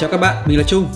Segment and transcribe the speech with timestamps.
[0.00, 0.88] chào các bạn, mình là Trung.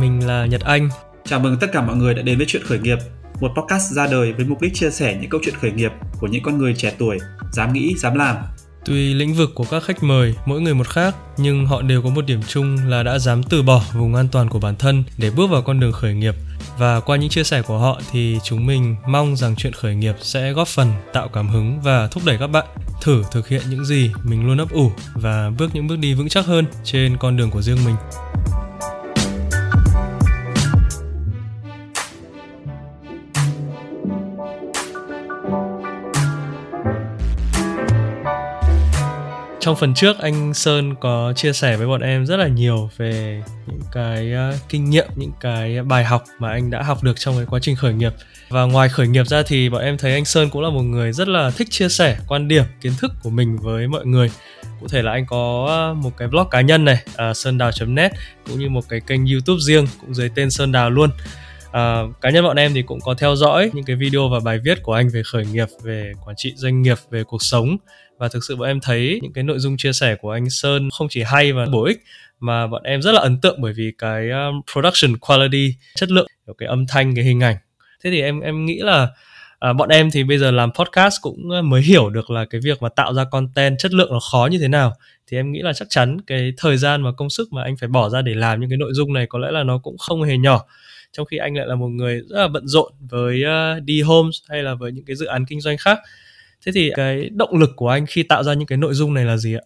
[0.00, 0.88] Mình là Nhật Anh.
[1.24, 2.98] Chào mừng tất cả mọi người đã đến với Chuyện Khởi nghiệp,
[3.40, 6.26] một podcast ra đời với mục đích chia sẻ những câu chuyện khởi nghiệp của
[6.26, 7.18] những con người trẻ tuổi,
[7.52, 8.36] dám nghĩ, dám làm.
[8.84, 12.08] Tuy lĩnh vực của các khách mời mỗi người một khác, nhưng họ đều có
[12.08, 15.30] một điểm chung là đã dám từ bỏ vùng an toàn của bản thân để
[15.30, 16.34] bước vào con đường khởi nghiệp.
[16.78, 20.14] Và qua những chia sẻ của họ thì chúng mình mong rằng chuyện khởi nghiệp
[20.20, 22.66] sẽ góp phần tạo cảm hứng và thúc đẩy các bạn
[23.02, 26.28] thử thực hiện những gì mình luôn ấp ủ và bước những bước đi vững
[26.28, 27.96] chắc hơn trên con đường của riêng mình.
[39.60, 43.42] Trong phần trước anh Sơn có chia sẻ với bọn em rất là nhiều về
[43.66, 47.36] những cái uh, kinh nghiệm, những cái bài học mà anh đã học được trong
[47.36, 48.12] cái quá trình khởi nghiệp.
[48.48, 51.12] Và ngoài khởi nghiệp ra thì bọn em thấy anh Sơn cũng là một người
[51.12, 54.30] rất là thích chia sẻ quan điểm, kiến thức của mình với mọi người.
[54.80, 56.98] Cụ thể là anh có ờ, một cái blog cá nhân này,
[57.30, 58.12] uh, sơn đào.net
[58.48, 61.10] cũng như một cái kênh YouTube riêng cũng dưới tên Sơn Đào luôn
[61.72, 64.58] à, cá nhân bọn em thì cũng có theo dõi những cái video và bài
[64.64, 67.76] viết của anh về khởi nghiệp, về quản trị doanh nghiệp, về cuộc sống.
[68.18, 70.88] Và thực sự bọn em thấy những cái nội dung chia sẻ của anh Sơn
[70.90, 71.98] không chỉ hay và bổ ích
[72.40, 76.26] mà bọn em rất là ấn tượng bởi vì cái um, production quality chất lượng
[76.58, 77.56] cái âm thanh cái hình ảnh.
[78.04, 79.08] Thế thì em em nghĩ là
[79.58, 82.60] à, bọn em thì bây giờ làm podcast cũng ờ, mới hiểu được là cái
[82.64, 84.92] việc mà tạo ra content chất lượng nó khó như thế nào.
[85.26, 87.88] Thì em nghĩ là chắc chắn cái thời gian và công sức mà anh phải
[87.88, 90.22] bỏ ra để làm những cái nội dung này có lẽ là nó cũng không
[90.22, 90.64] hề nhỏ
[91.12, 94.36] trong khi anh lại là một người rất là bận rộn với uh, đi homes
[94.48, 95.98] hay là với những cái dự án kinh doanh khác.
[96.66, 99.24] Thế thì cái động lực của anh khi tạo ra những cái nội dung này
[99.24, 99.64] là gì ạ?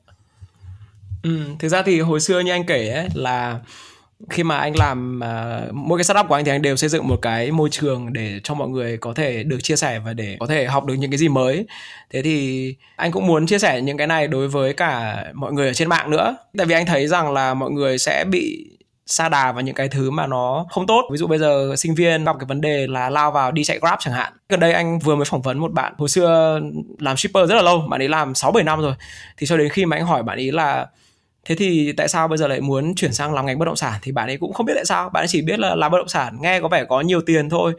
[1.23, 3.61] Ừ, thực ra thì hồi xưa như anh kể ấy là
[4.31, 7.09] khi mà anh làm uh, mỗi cái startup của anh thì anh đều xây dựng
[7.09, 10.37] một cái môi trường để cho mọi người có thể được chia sẻ và để
[10.41, 11.67] có thể học được những cái gì mới.
[12.11, 15.66] Thế thì anh cũng muốn chia sẻ những cái này đối với cả mọi người
[15.66, 16.37] ở trên mạng nữa.
[16.59, 18.71] Tại vì anh thấy rằng là mọi người sẽ bị
[19.12, 21.05] xa đà vào những cái thứ mà nó không tốt.
[21.12, 23.78] Ví dụ bây giờ sinh viên gặp cái vấn đề là lao vào đi chạy
[23.78, 24.33] grab chẳng hạn.
[24.49, 26.61] Gần đây anh vừa mới phỏng vấn một bạn hồi xưa
[26.99, 28.95] làm shipper rất là lâu, bạn ấy làm sáu bảy năm rồi.
[29.37, 30.87] Thì cho đến khi mà anh hỏi bạn ấy là,
[31.45, 33.93] thế thì tại sao bây giờ lại muốn chuyển sang làm ngành bất động sản?
[34.03, 35.11] Thì bạn ấy cũng không biết tại sao.
[35.11, 37.51] Bạn ấy chỉ biết là làm bất động sản, nghe có vẻ có nhiều tiền
[37.51, 37.72] thôi.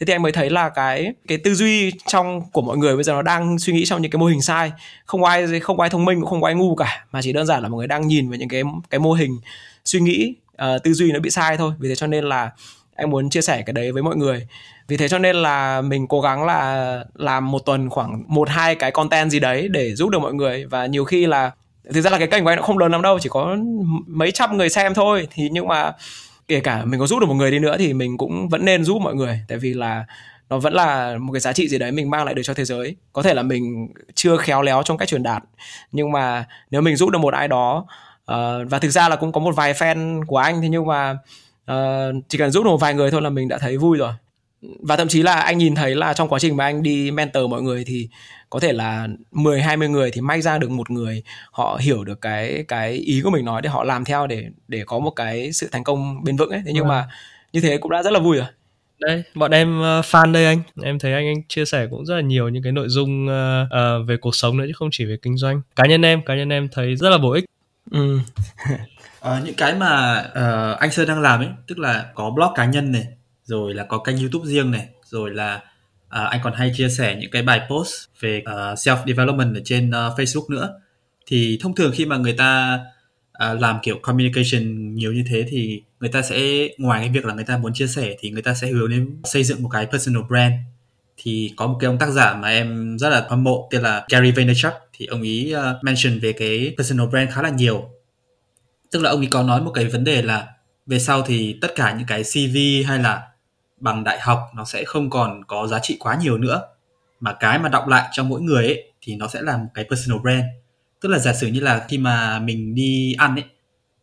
[0.00, 3.04] Thế thì anh mới thấy là cái cái tư duy trong, của mọi người bây
[3.04, 4.72] giờ nó đang suy nghĩ trong những cái mô hình sai.
[5.04, 7.62] Không ai không ai thông minh, cũng không ai ngu cả, mà chỉ đơn giản
[7.62, 9.38] là mọi người đang nhìn vào những cái cái mô hình
[9.84, 11.72] suy nghĩ uh, tư duy nó bị sai thôi.
[11.78, 12.50] Vì thế cho nên là
[12.96, 14.46] em muốn chia sẻ cái đấy với mọi người.
[14.88, 18.74] Vì thế cho nên là mình cố gắng là làm một tuần khoảng một hai
[18.74, 20.64] cái content gì đấy để giúp được mọi người.
[20.64, 21.50] Và nhiều khi là
[21.94, 23.56] thực ra là cái kênh của anh nó không lớn lắm đâu chỉ có
[24.06, 25.28] mấy trăm người xem thôi.
[25.30, 25.92] Thì nhưng mà
[26.48, 28.84] kể cả mình có giúp được một người đi nữa thì mình cũng vẫn nên
[28.84, 29.40] giúp mọi người.
[29.48, 30.04] Tại vì là
[30.50, 32.64] nó vẫn là một cái giá trị gì đấy mình mang lại được cho thế
[32.64, 32.96] giới.
[33.12, 35.42] Có thể là mình chưa khéo léo trong cách truyền đạt
[35.92, 37.86] nhưng mà nếu mình giúp được một ai đó
[38.32, 41.16] uh, và thực ra là cũng có một vài fan của anh thế nhưng mà
[41.72, 44.12] uh, chỉ cần giúp được một vài người thôi là mình đã thấy vui rồi
[44.60, 47.50] và thậm chí là anh nhìn thấy là trong quá trình mà anh đi mentor
[47.50, 48.08] mọi người thì
[48.50, 52.20] có thể là 10 20 người thì may ra được một người họ hiểu được
[52.20, 55.52] cái cái ý của mình nói để họ làm theo để để có một cái
[55.52, 56.62] sự thành công bền vững ấy.
[56.66, 56.88] Thế nhưng ừ.
[56.88, 57.08] mà
[57.52, 58.46] như thế cũng đã rất là vui rồi.
[58.98, 60.62] Đây, bọn em uh, fan đây anh.
[60.82, 64.08] Em thấy anh anh chia sẻ cũng rất là nhiều những cái nội dung uh,
[64.08, 65.62] về cuộc sống nữa chứ không chỉ về kinh doanh.
[65.76, 67.44] Cá nhân em, cá nhân em thấy rất là bổ ích.
[67.90, 68.18] Ừ.
[69.20, 72.64] Ờ, những cái mà uh, anh Sơn đang làm ấy, tức là có blog cá
[72.64, 73.06] nhân này,
[73.44, 75.54] rồi là có kênh YouTube riêng này, rồi là
[76.06, 79.60] uh, anh còn hay chia sẻ những cái bài post về uh, self development ở
[79.64, 80.80] trên uh, Facebook nữa.
[81.26, 82.80] Thì thông thường khi mà người ta
[83.44, 87.34] uh, làm kiểu communication nhiều như thế thì người ta sẽ ngoài cái việc là
[87.34, 89.86] người ta muốn chia sẻ thì người ta sẽ hướng đến xây dựng một cái
[89.86, 90.54] personal brand
[91.16, 94.04] thì có một cái ông tác giả mà em rất là hâm mộ tên là
[94.10, 97.90] Gary Vaynerchuk thì ông ấy uh, ờ, mention về cái personal brand khá là nhiều.
[98.90, 100.46] Tức là ông ấy có nói một cái vấn đề là
[100.86, 103.28] về sau thì tất cả những cái CV hay là
[103.80, 106.62] bằng đại học nó sẽ không còn có giá trị quá nhiều nữa.
[107.20, 109.84] Mà cái mà đọc lại cho mỗi người ấy thì nó sẽ là một cái
[109.90, 110.44] personal brand.
[111.00, 113.44] Tức là giả sử như là khi mà mình đi ăn ấy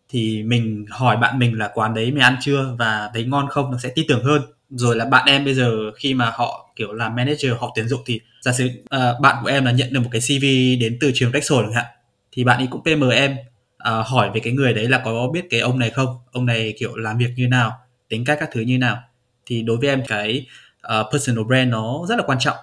[0.09, 3.71] thì mình hỏi bạn mình là quán đấy mày ăn chưa và thấy ngon không
[3.71, 4.41] nó sẽ tin tưởng hơn.
[4.69, 8.01] Rồi là bạn em bây giờ khi mà họ kiểu làm manager hoặc tuyển dụng
[8.05, 10.43] thì giả sử uh, bạn của em là nhận được một cái CV
[10.79, 11.85] đến từ trường Rexall chẳng hạn
[12.31, 13.35] thì bạn ấy cũng PM em
[13.89, 16.17] uh, hỏi về cái người đấy là có biết cái ông này không?
[16.31, 17.71] Ông này kiểu làm việc như nào?
[18.09, 18.97] Tính cách các thứ như nào?
[19.45, 20.45] Thì đối với em cái
[20.99, 22.57] uh, personal brand nó rất là quan trọng.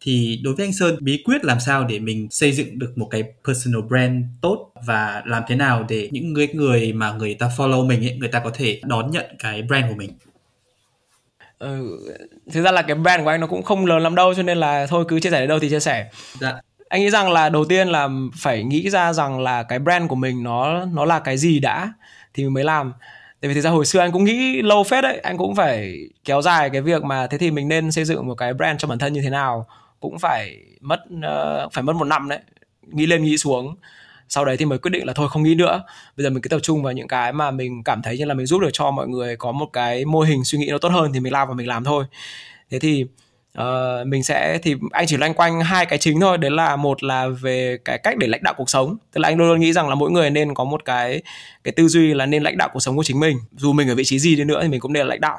[0.00, 3.08] Thì đối với anh Sơn bí quyết làm sao để mình xây dựng được một
[3.10, 7.50] cái personal brand tốt và làm thế nào để những người người mà người ta
[7.56, 10.10] follow mình ấy người ta có thể đón nhận cái brand của mình?
[11.64, 11.98] Ừ,
[12.52, 14.58] thực ra là cái brand của anh nó cũng không lớn lắm đâu cho nên
[14.58, 16.10] là thôi cứ chia sẻ đến đâu thì chia sẻ.
[16.40, 16.60] Dạ.
[16.88, 18.08] anh nghĩ rằng là đầu tiên là
[18.40, 21.92] phải nghĩ ra rằng là cái brand của mình nó nó là cái gì đã
[22.34, 22.92] thì mới làm.
[23.40, 25.98] Tại vì thực ra hồi xưa anh cũng nghĩ lâu phết đấy anh cũng phải
[26.24, 28.88] kéo dài cái việc mà thế thì mình nên xây dựng một cái brand cho
[28.88, 29.66] bản thân như thế nào
[30.00, 32.38] cũng phải mất uh, phải mất một năm đấy
[32.82, 33.76] nghĩ lên nghĩ xuống
[34.28, 35.82] sau đấy thì mới quyết định là thôi không nghĩ nữa.
[36.16, 38.34] Bây giờ mình cứ tập trung vào những cái mà mình cảm thấy như là
[38.34, 40.88] mình giúp được cho mọi người có một cái mô hình suy nghĩ nó tốt
[40.88, 42.04] hơn thì mình lao và mình làm thôi.
[42.70, 43.04] Thế thì
[43.58, 46.38] uh, mình sẽ thì anh chỉ loanh quanh hai cái chính thôi.
[46.38, 48.96] Đấy là một là về cái cách để lãnh đạo cuộc sống.
[49.12, 51.22] Tức là anh luôn luôn nghĩ rằng là mỗi người nên có một cái
[51.64, 53.38] cái tư duy là nên lãnh đạo cuộc sống của chính mình.
[53.56, 55.38] Dù mình ở vị trí gì đi nữa thì mình cũng nên là lãnh đạo.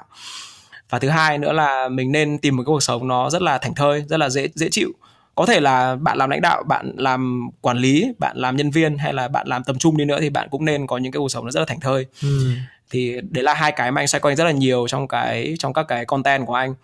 [0.89, 3.57] Và thứ hai nữa là mình nên tìm một cái cuộc sống nó rất là
[3.57, 4.91] thành thơi rất là dễ dễ chịu
[5.35, 8.97] có thể là bạn làm lãnh đạo bạn làm quản lý bạn làm nhân viên
[8.97, 11.19] hay là bạn làm tầm trung đi nữa thì bạn cũng nên có những cái
[11.19, 12.05] cuộc sống nó rất là thành thơi.
[12.21, 12.49] Ừ.
[12.89, 15.73] thì đấy là hai cái mà anh xoay quanh rất là nhiều trong cái trong
[15.73, 16.75] các cái content của anh.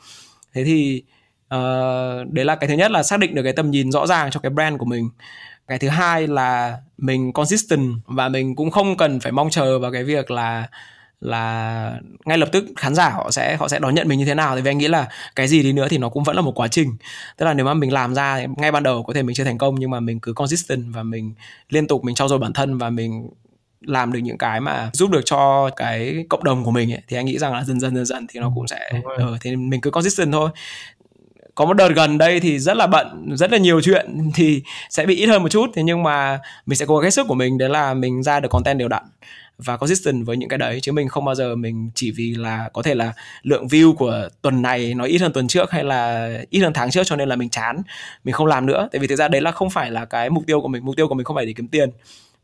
[0.53, 1.03] Thế thì
[1.56, 4.31] uh, đấy là cái thứ nhất là xác định được cái tầm nhìn rõ ràng
[4.31, 5.09] cho cái brand của mình.
[5.68, 9.92] Cái thứ hai là mình consistent và mình cũng không cần phải mong chờ vào
[9.92, 10.68] cái việc là
[11.22, 14.34] là ngay lập tức khán giả họ sẽ họ sẽ đón nhận mình như thế
[14.34, 14.56] nào.
[14.56, 16.68] Thì anh nghĩ là cái gì đi nữa thì nó cũng vẫn là một quá
[16.68, 16.98] trình.
[17.38, 19.58] Tức là nếu mà mình làm ra ngay ban đầu có thể mình chưa thành
[19.58, 21.34] công nhưng mà mình cứ consistent và mình
[21.70, 23.30] liên tục mình trau dồi bản thân và mình
[23.82, 27.18] làm được những cái mà giúp được cho cái cộng đồng của mình ấy, thì
[27.18, 29.82] anh nghĩ rằng là dần dần dần dần thì nó cũng sẽ ờ, thì mình
[29.82, 30.50] cứ consistent thôi.
[31.56, 35.06] Có một đợt gần đây thì rất là bận rất là nhiều chuyện thì sẽ
[35.06, 35.70] bị ít hơn một chút.
[35.74, 38.40] Thế nhưng mà mình sẽ cố gắng hết sức của mình đấy là mình ra
[38.40, 39.04] được content đều đặn
[39.57, 42.69] và consistent với những cái đấy chứ mình không bao giờ mình chỉ vì là
[42.74, 43.13] có thể là
[43.44, 46.92] lượng view của tuần này nó ít hơn tuần trước hay là ít hơn tháng
[46.92, 47.81] trước cho nên là mình chán
[48.24, 48.89] mình không làm nữa.
[48.92, 50.95] Tại vì thực ra đấy là không phải là cái mục tiêu của mình mục
[50.95, 51.89] tiêu của mình không phải để kiếm tiền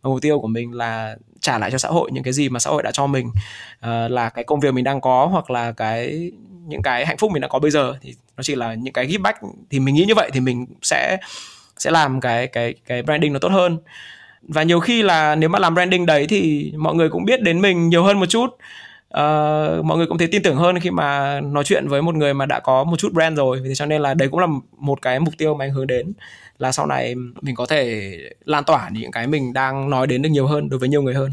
[0.04, 2.60] mà mục tiêu của mình là trả lại cho xã hội những cái gì mà
[2.60, 3.28] xã hội đã cho mình.
[3.28, 6.32] Uh, là cái công việc mình đang có hoặc là cái
[6.68, 9.08] những cái hạnh phúc mình đã có bây giờ thì nó chỉ là những cái
[9.08, 9.40] give back.
[9.70, 11.18] Thì mình nghĩ như vậy thì mình sẽ
[11.78, 13.78] sẽ làm cái cái cái branding nó tốt hơn
[14.42, 17.62] và nhiều khi là nếu mà làm branding đấy thì mọi người cũng biết đến
[17.62, 18.46] mình nhiều hơn một chút.
[19.08, 22.34] Uh, mọi người cũng thấy tin tưởng hơn khi mà nói chuyện với một người
[22.34, 23.62] mà đã có một chút brand rồi.
[23.66, 24.48] Thế cho nên là đấy cũng là
[24.78, 26.14] một cái mục tiêu mà anh hướng đến
[26.58, 28.12] là sau này mình có thể
[28.46, 31.14] lan tỏa những cái mình đang nói đến được nhiều hơn đối với nhiều người
[31.14, 31.32] hơn.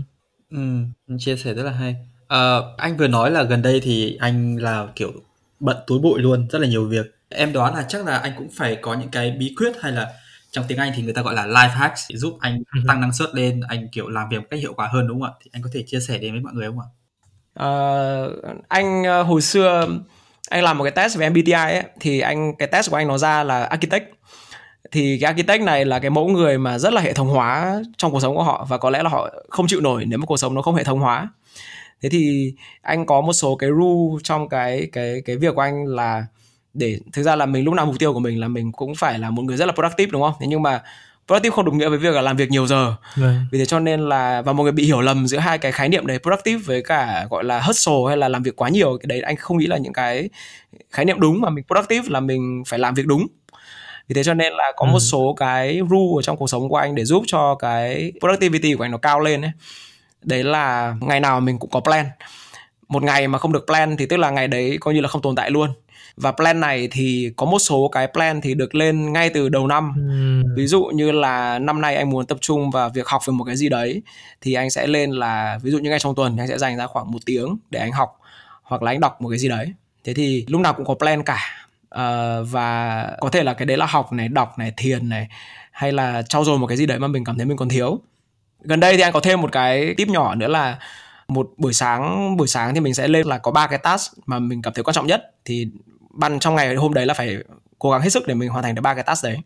[0.51, 0.59] Ừ
[1.19, 1.97] chia sẻ rất là hay.
[2.25, 5.13] Uh, anh vừa nói là gần đây thì anh là kiểu
[5.61, 7.07] bận túi bụi luôn rất là nhiều việc.
[7.29, 10.13] Em đoán là chắc là anh cũng phải có những cái bí quyết hay là
[10.55, 12.81] trong tiếng Anh thì người ta gọi là life hacks để giúp anh ừ.
[12.89, 15.31] tăng năng suất lên anh kiểu làm việc một cách hiệu quả hơn đúng không
[15.31, 15.39] ạ?
[15.45, 16.89] Thì anh có thể chia sẻ đến với mọi người không ạ?
[17.61, 18.33] Uh,
[18.69, 19.89] anh uh, hồi xưa
[20.51, 23.19] anh làm một cái test về MBTI ấy thì anh cái test của anh nó
[23.19, 24.05] ra là architect.
[24.91, 28.13] Thì cái architect này là cái mẫu người mà rất là hệ thống hóa trong
[28.13, 30.37] cuộc sống của họ và có lẽ là họ không chịu nổi nếu mà cuộc
[30.37, 31.29] sống nó không hệ thống hóa.
[32.03, 32.53] Thế thì
[32.83, 36.27] anh có một số cái rule trong cái cái cái việc của anh là
[36.75, 39.19] để thực ra là mình lúc nào mục tiêu của mình là mình cũng phải
[39.19, 40.35] là một người rất là productive đúng không?
[40.41, 40.83] Thế nhưng mà
[41.27, 42.95] productive không đồng nghĩa với việc là làm việc nhiều giờ.
[43.17, 43.29] Right.
[43.51, 45.89] vì thế cho nên là và mọi người bị hiểu lầm giữa hai cái khái
[45.89, 49.07] niệm đấy productive với cả gọi là hustle hay là làm việc quá nhiều cái
[49.07, 50.29] đấy anh không nghĩ là những cái
[50.91, 53.27] khái niệm đúng mà mình productive là mình phải làm việc đúng.
[54.09, 54.91] Vì thế cho nên là có ừ.
[54.93, 58.75] một số cái rule ở trong cuộc sống của anh để giúp cho cái productivity
[58.75, 59.53] của anh nó cao lên ấy.
[60.23, 62.07] Đấy là ngày nào mình cũng có plan.
[62.89, 65.23] Một ngày mà không được plan thì tức là ngày đấy coi như là không
[65.23, 65.71] tồn tại luôn
[66.17, 69.67] và plan này thì có một số cái plan thì được lên ngay từ đầu
[69.67, 69.93] năm.
[69.97, 70.49] Ừ.
[70.57, 73.45] ví dụ như là năm nay anh muốn tập trung vào việc học về một
[73.45, 74.03] cái gì đấy
[74.41, 76.87] thì anh sẽ lên là ví dụ như ngay trong tuần anh sẽ dành ra
[76.87, 78.21] khoảng một tiếng để anh học
[78.63, 79.73] hoặc là anh đọc một cái gì đấy.
[80.05, 81.39] Thế thì lúc nào cũng có plan cả.
[81.95, 82.01] Uh,
[82.51, 85.29] và có thể là cái đấy là học này đọc này thiền này
[85.73, 88.01] hay là trau dồi một cái gì đấy mà mình cảm thấy mình còn thiếu.
[88.61, 90.79] Gần đây thì anh có thêm một cái tip nhỏ nữa là
[91.29, 94.39] một buổi sáng buổi sáng thì mình sẽ lên là có ba cái task mà
[94.39, 95.33] mình cảm thấy quan trọng nhất.
[95.45, 95.69] Thì
[96.17, 97.37] ban trong ngày hôm đấy là phải
[97.79, 99.37] cố gắng hết sức để mình hoàn thành được ba cái task đấy.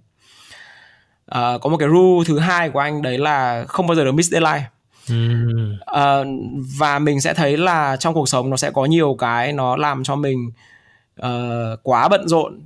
[1.30, 4.12] Uh, có một cái rule thứ hai của anh đấy là không bao giờ được
[4.12, 4.64] miss deadline.
[5.90, 6.26] Uh,
[6.78, 10.04] và mình sẽ thấy là trong cuộc sống nó sẽ có nhiều cái nó làm
[10.04, 10.50] cho mình
[11.22, 12.60] uh, quá bận rộn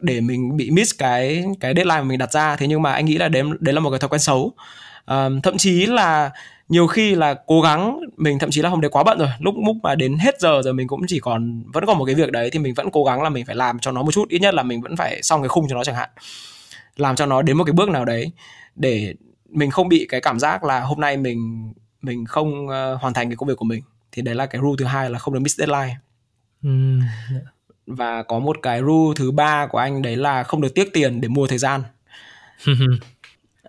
[0.00, 2.56] để mình bị miss cái cái deadline mà mình đặt ra.
[2.56, 4.52] Thế nhưng mà anh nghĩ là đấy đấy là một cái thói quen xấu.
[5.10, 6.30] Uh, thậm chí là
[6.68, 9.54] nhiều khi là cố gắng mình thậm chí là hôm đấy quá bận rồi lúc
[9.66, 12.32] lúc mà đến hết giờ rồi mình cũng chỉ còn vẫn còn một cái việc
[12.32, 14.38] đấy thì mình vẫn cố gắng là mình phải làm cho nó một chút ít
[14.38, 16.10] nhất là mình vẫn phải xong cái khung cho nó chẳng hạn.
[16.96, 18.32] Làm cho nó đến một cái bước nào đấy
[18.76, 19.14] để
[19.48, 23.28] mình không bị cái cảm giác là hôm nay mình mình không uh, hoàn thành
[23.28, 23.82] cái công việc của mình.
[24.12, 25.96] Thì đấy là cái rule thứ hai là không được miss deadline.
[26.62, 27.00] Mm.
[27.86, 31.20] và có một cái rule thứ ba của anh đấy là không được tiếc tiền
[31.20, 31.82] để mua thời gian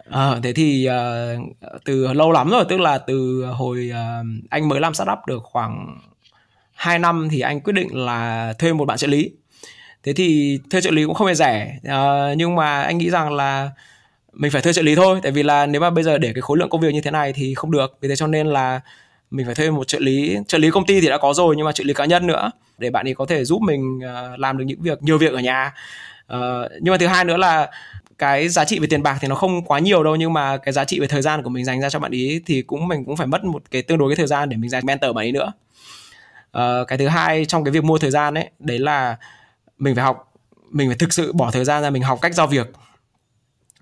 [0.09, 4.79] À, thế thì uh, từ lâu lắm rồi tức là từ hồi uh, anh mới
[4.79, 5.99] làm startup được khoảng
[6.73, 9.31] 2 năm thì anh quyết định là thuê một bạn trợ lý.
[10.03, 13.33] Thế thì thuê trợ lý cũng không hề rẻ uh, nhưng mà anh nghĩ rằng
[13.33, 13.69] là
[14.33, 16.41] mình phải thuê trợ lý thôi tại vì là nếu mà bây giờ để cái
[16.41, 17.97] khối lượng công việc như thế này thì không được.
[18.01, 18.81] Vì thế cho nên là
[19.31, 20.37] mình phải thuê một trợ lý.
[20.47, 22.51] Trợ lý công ty thì đã có rồi nhưng mà trợ lý cá nhân nữa
[22.77, 25.39] để bạn ấy có thể giúp mình uh, làm được những việc nhiều việc ở
[25.39, 25.73] nhà.
[26.33, 27.69] Uh, nhưng mà thứ hai nữa là
[28.17, 30.73] cái giá trị về tiền bạc thì nó không quá nhiều đâu nhưng mà cái
[30.73, 33.05] giá trị về thời gian của mình dành ra cho bạn ý thì cũng mình
[33.05, 35.25] cũng phải mất một cái tương đối cái thời gian để mình dành mentor bạn
[35.25, 35.53] ấy nữa.
[36.57, 39.17] Uh, cái thứ hai trong cái việc mua thời gian ấy đấy là
[39.77, 40.33] mình phải học
[40.71, 42.71] mình phải thực sự bỏ thời gian ra mình học cách giao việc.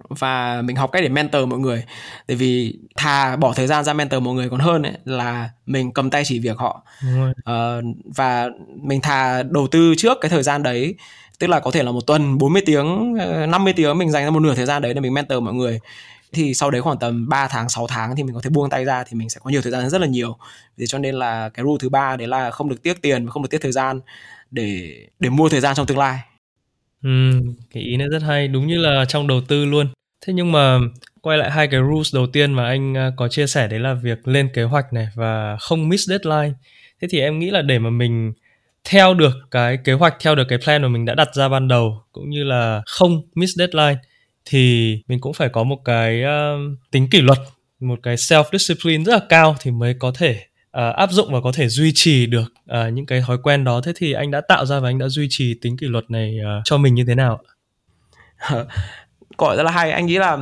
[0.10, 1.84] Và mình học cách để mentor mọi người.
[2.28, 5.94] Tại vì thà bỏ thời gian ra mentor mọi người còn hơn ấy là mình
[5.94, 6.84] cầm tay chỉ việc họ.
[7.30, 7.84] Uh,
[8.16, 8.50] và
[8.82, 10.96] mình thà đầu tư trước cái thời gian đấy
[11.40, 14.30] tức là có thể là một tuần 40 tiếng ờ, 50 tiếng mình dành ra
[14.30, 15.80] một nửa thời gian đấy để mình mentor mọi người
[16.34, 18.86] thì sau đấy khoảng tầm 3 tháng 6 tháng thì mình có thể buông tay
[18.86, 20.38] ra thì mình sẽ có nhiều thời gian rất là nhiều
[20.78, 23.32] vì cho nên là cái rule thứ ba đấy là không được tiếc tiền và
[23.32, 24.00] không được tiếc thời gian
[24.52, 26.20] để để mua thời gian trong tương lai
[27.04, 27.10] Ừ,
[27.74, 29.88] cái ý này rất hay, đúng như là trong đầu tư luôn.
[30.26, 30.80] Thế nhưng mà
[31.22, 33.94] quay lại hai cái rules đầu tiên mà anh ờ, có chia sẻ đấy là
[33.94, 36.54] việc lên kế hoạch này và không miss deadline.
[37.02, 38.34] Thế thì em nghĩ là để mà mình
[38.84, 41.68] theo được cái kế hoạch, theo được cái plan mà mình đã đặt ra ban
[41.68, 44.00] đầu cũng như là không miss deadline
[44.46, 47.38] thì mình cũng phải có một cái uh, tính kỷ luật,
[47.80, 50.40] một cái self discipline rất là cao thì mới có thể
[50.78, 53.82] uh, áp dụng và có thể duy trì được uh, những cái thói quen đó.
[53.82, 56.38] Thế thì anh đã tạo ra và anh đã duy trì tính kỷ luật này
[56.40, 57.40] uh, cho mình như thế nào
[59.38, 59.92] gọi rất là hay.
[59.92, 60.38] Anh nghĩ là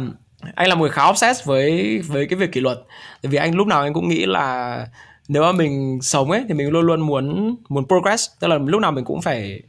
[0.55, 2.77] anh là một người khá obsessed với với cái việc kỷ luật.
[3.21, 4.87] Tại vì anh lúc nào anh cũng nghĩ là
[5.27, 8.29] nếu mà mình sống ấy thì mình luôn luôn muốn muốn progress.
[8.39, 9.61] Tức là lúc nào mình cũng phải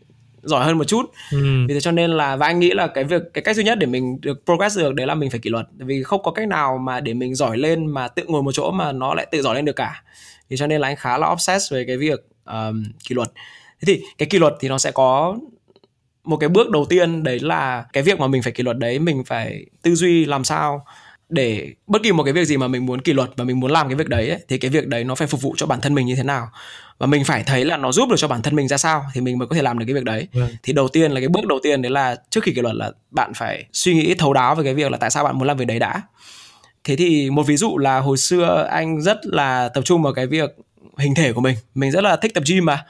[0.43, 1.11] giỏi hơn một chút.
[1.31, 1.67] Ừ.
[1.69, 3.79] vì thế cho nên là và anh nghĩ là cái việc cái cách duy nhất
[3.79, 5.67] để mình được progress được đấy là mình phải kỷ luật.
[5.77, 8.71] Vì không có cách nào mà để mình giỏi lên mà tự ngồi một chỗ
[8.71, 10.03] mà nó lại tự giỏi lên được cả.
[10.51, 13.33] Thì cho nên là anh khá là obsessed về cái việc um, kỷ luật.
[13.81, 15.37] Thế thì cái kỷ luật thì nó sẽ có
[16.25, 18.99] một cái bước đầu tiên đấy là cái việc mà mình phải kỷ luật đấy
[18.99, 20.85] mình phải tư duy làm sao
[21.33, 23.71] để bất kỳ một cái việc gì mà mình muốn kỷ luật và mình muốn
[23.71, 25.81] làm cái việc đấy ấy, thì cái việc đấy nó phải phục vụ cho bản
[25.81, 26.49] thân mình như thế nào.
[26.99, 29.21] Và mình phải thấy là nó giúp được cho bản thân mình ra sao thì
[29.21, 30.29] mình mới có thể làm được cái việc đấy.
[30.33, 30.43] Ừ.
[30.63, 32.91] thì đầu tiên là cái bước đầu tiên đấy là trước khi kỷ luật là
[33.11, 35.57] bạn phải suy nghĩ thấu đáo về cái việc là tại sao bạn muốn làm
[35.57, 36.03] việc đấy đã.
[36.85, 40.27] Thế thì một ví dụ là hồi xưa anh rất là tập trung vào cái
[40.27, 40.51] việc
[40.99, 42.85] hình thể của mình mình rất là thích tập gym mà.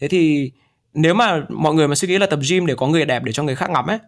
[0.00, 0.50] Thế thì
[0.94, 3.32] nếu mà mọi người mà suy nghĩ là tập gym để có người đẹp để
[3.32, 3.98] cho người khác ngắm ấy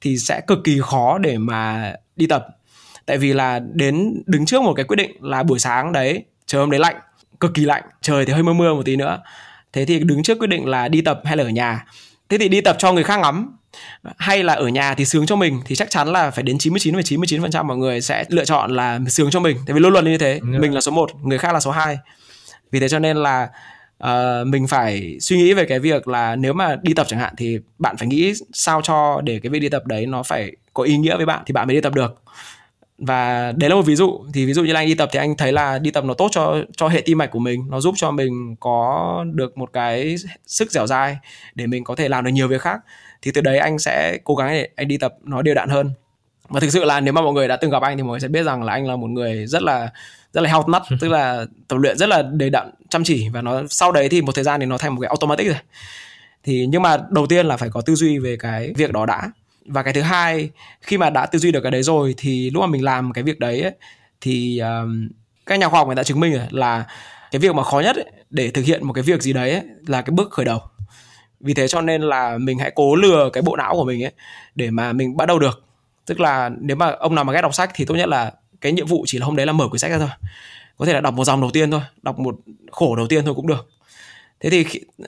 [0.00, 2.46] thì sẽ cực kỳ khó để mà đi tập
[3.06, 6.60] tại vì là đến đứng trước một cái quyết định là buổi sáng đấy trời
[6.60, 6.96] hôm đấy lạnh
[7.40, 9.22] cực kỳ lạnh trời thì hơi mưa mưa một tí nữa.
[9.72, 11.84] Thế thì đứng trước quyết định là đi tập hay là ở nhà?
[12.28, 13.56] Thế thì đi tập cho người khác ngắm.
[14.18, 17.02] Hay là ở nhà thì sướng cho mình thì chắc chắn là phải đến 99
[17.04, 19.56] 99 phần trăm mọi người sẽ lựa chọn là sướng cho mình.
[19.66, 20.46] Tại vì luôn luôn như thế ừ.
[20.60, 21.98] mình là số 1 người khác là số 2
[22.70, 23.48] vì thế cho nên là
[24.04, 27.34] uh, mình phải suy nghĩ về cái việc là nếu mà đi tập chẳng hạn
[27.36, 30.82] thì bạn phải nghĩ sao cho để cái việc đi tập đấy nó phải có
[30.82, 32.22] ý nghĩa với bạn thì bạn mới đi tập được
[32.98, 34.24] và đấy là một ví dụ.
[34.34, 36.14] Thì ví dụ như là anh đi tập thì anh thấy là đi tập nó
[36.14, 37.64] tốt cho cho hệ tim mạch của mình.
[37.70, 41.18] Nó giúp cho mình có được một cái sức dẻo dai
[41.54, 42.80] để mình có thể làm được nhiều việc khác.
[43.22, 45.90] Thì từ đấy anh sẽ cố gắng để anh đi tập nó đều đặn hơn.
[46.48, 48.20] Và thực sự là nếu mà mọi người đã từng gặp anh thì mọi người
[48.20, 49.90] sẽ biết rằng là anh là một người rất là
[50.32, 50.82] rất là health nut.
[51.00, 53.28] Tức là tập luyện rất là đều đặn chăm chỉ.
[53.28, 55.58] Và nó sau đấy thì một thời gian thì nó thành một cái automatic rồi.
[56.44, 59.30] Thì nhưng mà đầu tiên là phải có tư duy về cái việc đó đã
[59.66, 62.60] và cái thứ hai khi mà đã tư duy được cái đấy rồi thì lúc
[62.60, 63.72] mà mình làm cái việc đấy ấy,
[64.20, 65.08] thì um,
[65.46, 66.84] các nhà khoa học người ta chứng minh là
[67.30, 69.62] cái việc mà khó nhất ấy, để thực hiện một cái việc gì đấy ấy,
[69.86, 70.60] là cái bước khởi đầu.
[71.40, 74.12] Vì thế cho nên là mình hãy cố lừa cái bộ não của mình ấy
[74.54, 75.64] để mà mình bắt đầu được.
[76.06, 78.72] Tức là nếu mà ông nào mà ghét đọc sách thì tốt nhất là cái
[78.72, 80.08] nhiệm vụ chỉ là hôm đấy là mở quyển sách ra thôi.
[80.76, 82.36] Có thể là đọc một dòng đầu tiên thôi đọc một
[82.70, 83.68] khổ đầu tiên thôi cũng được
[84.40, 84.64] thế thì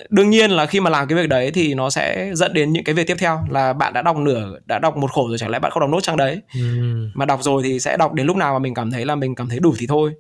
[0.08, 2.84] đương nhiên là khi mà làm cái việc đấy thì nó sẽ dẫn đến những
[2.84, 5.50] cái việc tiếp theo là bạn đã đọc nửa đã đọc một khổ rồi chẳng
[5.50, 6.40] lẽ bạn không đọc nốt trang đấy?
[6.54, 6.60] Ừ.
[7.14, 9.34] mà đọc rồi thì sẽ đọc đến lúc nào mà mình cảm thấy là mình
[9.34, 10.14] cảm thấy đủ thì thôi.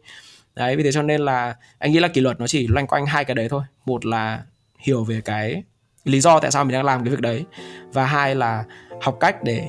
[0.56, 3.06] Đấy vì thế cho nên là anh nghĩ là kỷ luật nó chỉ loanh quanh
[3.06, 3.62] hai cái đấy thôi.
[3.86, 4.42] Một là
[4.78, 5.62] hiểu về cái
[6.04, 7.44] lý do tại sao mình đang làm cái việc đấy
[7.92, 8.64] và hai là
[9.00, 9.68] học cách để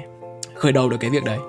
[0.56, 1.40] khởi đầu được cái việc đấy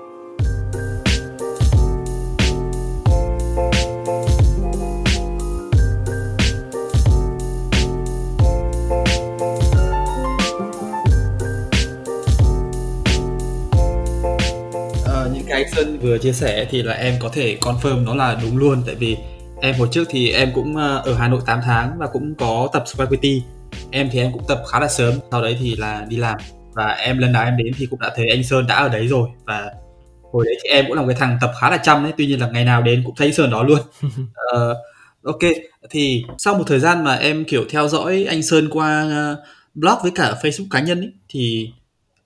[15.71, 18.83] ờ, Sơn vừa chia sẻ thì là em có thể confirm nó là đúng luôn.
[18.85, 19.17] Tại vì
[19.61, 22.69] em hồi trước thì em cũng ờ, ở Hà Nội 8 tháng và cũng có
[22.73, 23.17] tập Square
[23.91, 26.37] em thì em cũng tập khá là sớm sau đấy thì là đi làm.
[26.73, 29.07] Và em lần nào em đến thì cũng đã thấy anh Sơn đã ở đấy
[29.07, 29.29] rồi.
[29.45, 29.71] Và
[30.31, 32.27] hồi đấy thì em cũng là một cái thằng tập khá là chăm đấy tuy
[32.27, 33.79] nhiên là ngày nào đến cũng thấy Sơn đó luôn.
[34.55, 34.77] Uh,
[35.23, 35.39] ok
[35.89, 39.39] thì sau một thời gian mà em kiểu theo dõi anh Sơn qua uh,
[39.75, 41.71] blog với cả Facebook cá nhân ấy, thì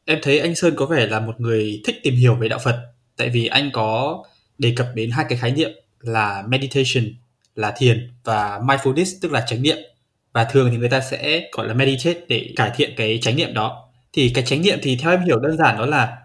[0.06, 2.93] em thấy anh Sơn có vẻ là một người thích tìm hiểu về đạo Phật
[3.18, 4.24] tại vì anh có
[4.58, 7.04] đề cập đến hai cái khái niệm là meditation
[7.56, 9.78] là thiền và mindfulness tức là chánh niệm.
[10.34, 13.54] Và thường thì người ta sẽ gọi là meditate để cải thiện cái chánh niệm
[13.54, 13.90] đó.
[14.14, 16.18] Thì cái chánh niệm thì theo em hiểu đơn giản đó là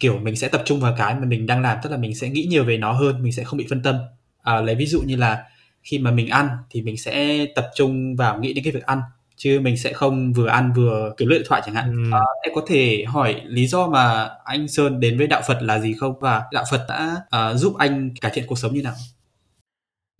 [0.00, 2.28] kiểu mình sẽ tập trung vào cái mà mình đang làm tức là mình sẽ
[2.28, 3.96] nghĩ nhiều về nó hơn mình sẽ không bị phân tâm.
[4.42, 5.44] À, lấy ví dụ như là
[5.82, 9.00] khi mà mình ăn thì mình sẽ tập trung vào nghĩ đến cái việc ăn
[9.42, 11.92] chứ mình sẽ không vừa ăn vừa kiếm lướt điện thoại chẳng hạn.
[11.92, 12.16] Ừ.
[12.16, 15.78] à, em có thể hỏi lý do mà anh Sơn đến với đạo Phật là
[15.78, 16.20] gì không?
[16.20, 17.16] Và đạo Phật đã
[17.50, 18.94] uh, giúp anh cải thiện cuộc sống như nào?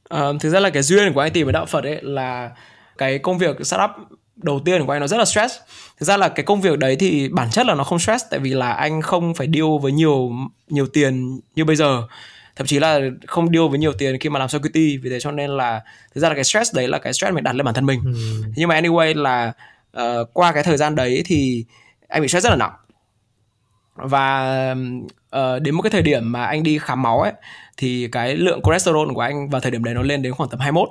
[0.09, 2.51] À, thực ra là cái duyên của anh tìm với đạo Phật ấy là
[2.99, 3.91] cái công việc startup
[4.37, 5.55] đầu tiên của anh nó rất là stress.
[6.01, 8.41] Thực ra là cái công việc đấy thì bản chất là nó không stress tại
[8.41, 10.31] vì là anh không phải deal với nhiều
[10.69, 12.03] nhiều tiền như bây giờ
[12.57, 15.31] thậm chí là không deal với nhiều tiền khi mà làm security vì thế cho
[15.31, 15.83] nên là
[16.15, 18.01] thực ra là cái stress đấy là cái stress mình đặt lên bản thân mình.
[18.05, 18.43] Ừ.
[18.57, 19.53] nhưng mà anyway là
[19.99, 21.65] uh, qua cái thời gian đấy thì
[22.09, 22.73] anh bị stress rất là nặng.
[23.95, 24.75] Và
[25.37, 27.33] uh, đến một cái thời điểm mà anh đi khám máu ấy
[27.77, 30.61] thì cái lượng cholesterol của anh vào thời điểm đấy nó lên đến khoảng tầm
[30.61, 30.89] 21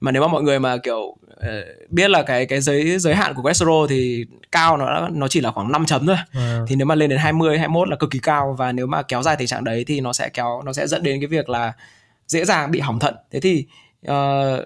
[0.00, 3.34] mà nếu mà mọi người mà kiểu Ờ, biết là cái cái giới giới hạn
[3.34, 6.16] của cholesterol thì cao nó nó chỉ là khoảng 5 chấm thôi.
[6.32, 6.60] À.
[6.68, 9.22] Thì nếu mà lên đến 20 21 là cực kỳ cao và nếu mà kéo
[9.22, 11.72] dài tình trạng đấy thì nó sẽ kéo nó sẽ dẫn đến cái việc là
[12.26, 13.14] dễ dàng bị hỏng thận.
[13.30, 13.66] Thế thì
[14.10, 14.64] uh,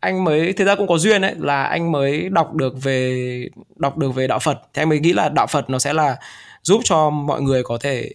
[0.00, 3.98] anh mới thực ra cũng có duyên đấy là anh mới đọc được về đọc
[3.98, 6.16] được về đạo Phật thì anh mới nghĩ là đạo Phật nó sẽ là
[6.62, 8.10] giúp cho mọi người có thể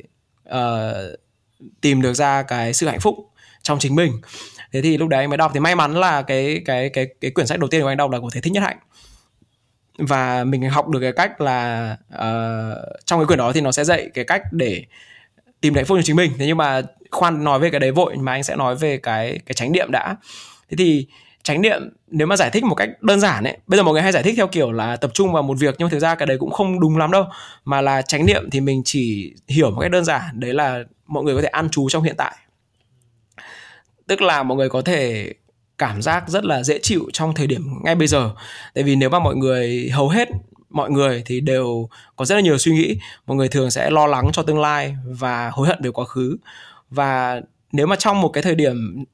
[0.50, 1.20] uh,
[1.82, 3.16] tìm được ra cái sự hạnh phúc
[3.62, 4.12] trong chính mình
[4.76, 5.52] thế thì lúc đấy anh mới đọc.
[5.54, 8.12] Thì may mắn là cái cái cái cái quyển sách đầu tiên của anh đọc
[8.12, 8.78] là của thầy thích nhất hạnh.
[9.98, 13.84] Và mình học được cái cách là uh, trong cái quyển đó thì nó sẽ
[13.84, 14.84] dạy cái cách để
[15.62, 16.32] tìm hạnh phúc cho chính mình.
[16.38, 19.40] Thế nhưng mà khoan nói về cái đấy vội mà anh sẽ nói về cái
[19.46, 20.16] cái chánh niệm đã.
[20.70, 21.08] Thế thì
[21.44, 24.02] chánh niệm nếu mà giải thích một cách đơn giản ấy bây giờ mọi người
[24.02, 26.26] hay giải thích theo kiểu là tập trung vào một việc nhưng thực ra cái
[26.26, 27.26] đấy cũng không đúng lắm đâu.
[27.66, 30.40] Mà là chánh niệm thì mình chỉ hiểu một cách đơn giản.
[30.40, 32.36] Đấy là mọi người có thể an trú trong hiện tại
[34.08, 35.34] tức là mọi người có thể
[35.78, 38.32] cảm giác rất là dễ chịu trong thời điểm ngay bây giờ.
[38.74, 40.30] Tại vì nếu mà mọi người hầu hết
[40.70, 42.98] mọi người thì đều có rất là nhiều suy nghĩ.
[43.28, 46.38] Mọi người thường sẽ lo lắng cho tương lai và hối hận về quá khứ.
[46.90, 47.42] Và
[47.72, 49.06] nếu mà trong một cái thời điểm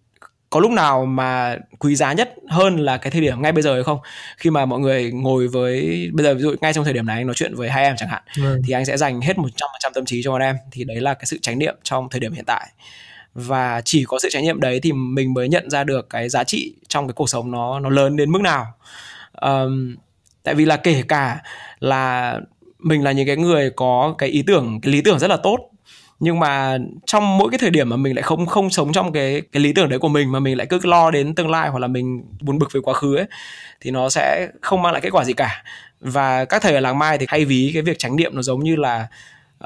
[0.50, 3.74] có lúc nào mà quý giá nhất hơn là cái thời điểm ngay bây giờ
[3.74, 4.00] hay không
[4.38, 5.82] khi mà mọi người ngồi với
[6.14, 7.96] bây giờ ví dụ ngay trong thời điểm này anh nói chuyện với hai em
[7.98, 8.62] chẳng hạn ừ.
[8.66, 10.56] thì anh sẽ dành hết một trăm phần trăm tâm trí cho bọn em.
[10.72, 12.68] Thì đấy là cái sự tránh niệm trong thời điểm hiện tại
[13.34, 16.44] và chỉ có sự trải nghiệm đấy thì mình mới nhận ra được cái giá
[16.44, 18.65] trị trong cái cuộc sống nó nó lớn đến mức nào.
[19.41, 19.96] Um,
[20.44, 21.41] tại vì là kể cả
[21.80, 22.39] là
[22.80, 25.72] mình là những cái người có cái ý tưởng cái lý tưởng rất là tốt
[26.22, 29.41] nhưng mà trong mỗi cái thời điểm mà mình lại không không sống trong cái
[29.52, 31.80] cái lý tưởng đấy của mình mà mình lại cứ lo đến tương lai hoặc
[31.80, 33.26] là mình buồn bực về quá khứ ấy
[33.82, 35.63] thì nó sẽ không mang lại kết quả gì cả.
[36.00, 38.63] Và các thầy ở làng mai thì hay ví cái việc tránh niệm nó giống
[38.63, 39.08] như là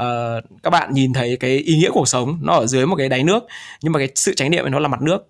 [0.01, 3.09] uh, các bạn nhìn thấy cái ý nghĩa cuộc sống nó ở dưới một cái
[3.09, 3.43] đáy nước
[3.81, 5.27] nhưng mà cái sự chánh niệm nó là mặt nước.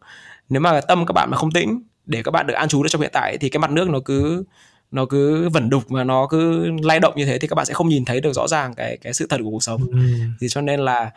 [0.49, 2.89] Nếu mà tâm các bạn mà không tĩnh để các bạn được an trú được
[2.89, 4.43] trong hiện tại thì cái mặt nước nó cứ
[4.91, 7.73] nó cứ vẩn đục và nó cứ lay động như thế thì các bạn sẽ
[7.73, 9.81] không nhìn thấy được rõ ràng cái cái sự thật của cuộc sống.
[9.91, 9.97] Ừ.
[10.39, 11.11] thì cho nên là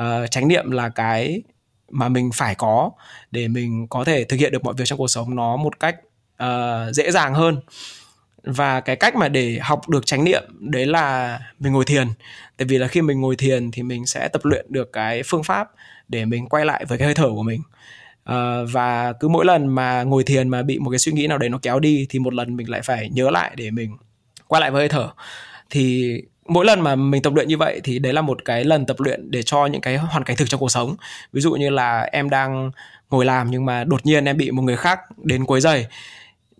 [0.00, 1.42] uh, chánh niệm là cái
[1.90, 2.90] mà mình phải có
[3.30, 5.96] để mình có thể thực hiện được mọi việc trong cuộc sống nó một cách
[6.42, 7.60] uh, dễ dàng hơn
[8.44, 12.08] và cái cách mà để học được chánh niệm đấy là mình ngồi thiền.
[12.56, 15.42] Tại vì là khi mình ngồi thiền thì mình sẽ tập luyện được cái phương
[15.42, 15.70] pháp
[16.08, 17.62] để mình quay lại với cái hơi thở của mình.
[18.30, 21.38] Uh, và cứ mỗi lần mà ngồi thiền mà bị một cái suy nghĩ nào
[21.38, 23.96] đấy nó kéo đi thì một lần mình lại phải nhớ lại để mình
[24.46, 25.08] quay lại với hơi thở.
[25.70, 26.14] Thì
[26.46, 28.96] mỗi lần mà mình tập luyện như vậy thì đấy là một cái lần tập
[29.00, 30.96] luyện để cho những cái hoàn cảnh thực trong cuộc sống.
[31.32, 32.70] Ví dụ như là em đang
[33.10, 35.86] ngồi làm nhưng mà đột nhiên em bị một người khác đến quấy giày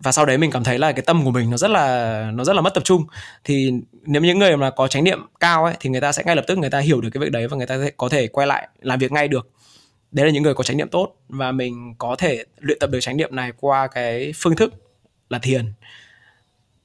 [0.05, 2.45] và sau đấy mình cảm thấy là cái tâm của mình nó rất là nó
[2.45, 3.05] rất là mất tập trung.
[3.45, 3.73] Thì
[4.07, 6.45] nếu những người mà có chánh niệm cao ấy thì người ta sẽ ngay lập
[6.47, 8.69] tức người ta hiểu được cái việc đấy và người ta có thể quay lại
[8.81, 9.51] làm việc ngay được.
[10.13, 13.01] Đấy là những người có chánh niệm tốt và mình có thể luyện tập được
[13.01, 14.75] chánh niệm này qua cái phương thức
[15.29, 15.73] là thiền.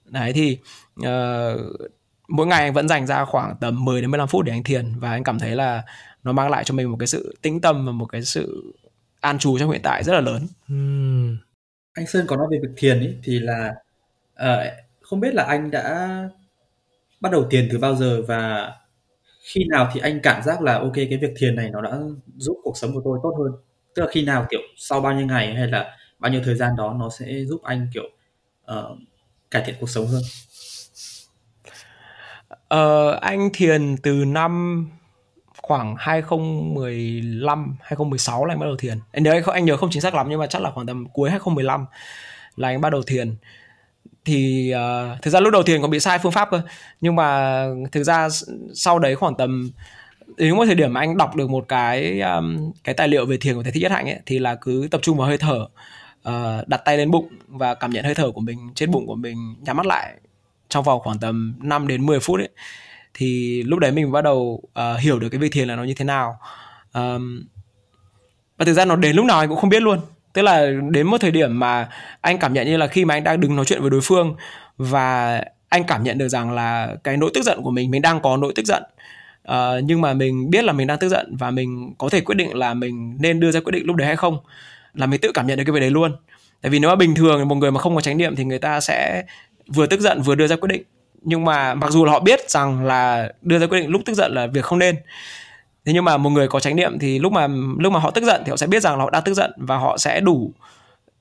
[0.06, 0.58] Đấy thì
[1.00, 1.90] uh,
[2.28, 5.00] mỗi ngày anh vẫn dành ra khoảng tầm 10 đến 15 phút để anh thiền
[5.00, 5.84] và anh cảm thấy là
[6.24, 8.74] nó mang lại cho mình một cái sự tĩnh tâm và một cái sự
[9.22, 10.48] an trú trong hiện tại rất là lớn.
[10.68, 11.49] Hmm
[12.00, 13.76] anh Sơn có nói về việc thiền ấy thì là
[14.44, 16.10] uh, không biết là anh đã
[17.22, 18.72] bắt đầu thiền từ bao giờ và
[19.44, 22.00] khi nào thì anh cảm giác là ok cái việc thiền này nó đã
[22.38, 23.52] giúp cuộc sống của tôi tốt hơn?
[23.96, 26.76] Tức là khi nào kiểu sau bao nhiêu ngày hay là bao nhiêu thời gian
[26.78, 28.10] đó nó sẽ giúp anh kiểu
[28.72, 28.98] uh,
[29.52, 30.22] cải thiện cuộc sống hơn?
[32.54, 34.86] Uh, anh thiền từ năm
[35.70, 39.00] khoảng 2015 2016 là anh bắt đầu thiền.
[39.12, 41.30] Anh nhớ anh nhớ không chính xác lắm nhưng mà chắc là khoảng tầm cuối
[41.30, 41.86] 2015
[42.56, 43.36] là anh bắt đầu thiền.
[44.26, 46.62] Thì uh, thực ra lúc đầu thiền còn bị sai phương pháp cơ
[47.02, 48.28] nhưng mà thực ra
[48.74, 49.72] sau đấy khoảng tầm
[50.38, 53.38] đến một thời điểm mà anh đọc được một cái um, cái tài liệu về
[53.38, 55.68] thiền của thầy thích nhất hạnh ấy thì là cứ tập trung vào hơi thở
[56.30, 59.16] uh, đặt tay lên bụng và cảm nhận hơi thở của mình trên bụng của
[59.16, 60.14] mình nhắm mắt lại
[60.70, 62.50] trong vòng khoảng tầm 5 đến 10 phút ấy
[63.14, 65.94] thì lúc đấy mình bắt đầu uh, hiểu được cái việc thiền là nó như
[65.94, 66.38] thế nào.
[66.94, 67.44] Um,
[68.58, 70.00] và thực ra nó đến lúc nào anh cũng không biết luôn.
[70.34, 71.90] Tức là đến một thời điểm mà
[72.22, 74.36] anh cảm nhận như là khi mà anh đang đứng nói chuyện với đối phương
[74.78, 78.22] và anh cảm nhận được rằng là cái nỗi tức giận của mình mình đang
[78.22, 78.84] có nỗi tức giận.
[79.52, 82.36] Uh, nhưng mà mình biết là mình đang tức giận và mình có thể quyết
[82.36, 84.38] định là mình nên đưa ra quyết định lúc đấy hay không
[84.94, 86.16] là mình tự cảm nhận được cái việc đấy luôn.
[86.62, 88.60] Tại vì nếu mà bình thường một người mà không có chánh niệm thì người
[88.60, 89.24] ta sẽ
[89.68, 90.84] vừa tức giận vừa đưa ra quyết định
[91.22, 94.14] nhưng mà mặc dù là họ biết rằng là đưa ra quyết định lúc tức
[94.14, 94.96] giận là việc không nên
[95.86, 98.24] thế nhưng mà một người có chánh niệm thì lúc mà lúc mà họ tức
[98.24, 100.52] giận thì họ sẽ biết rằng là họ đang tức giận và họ sẽ đủ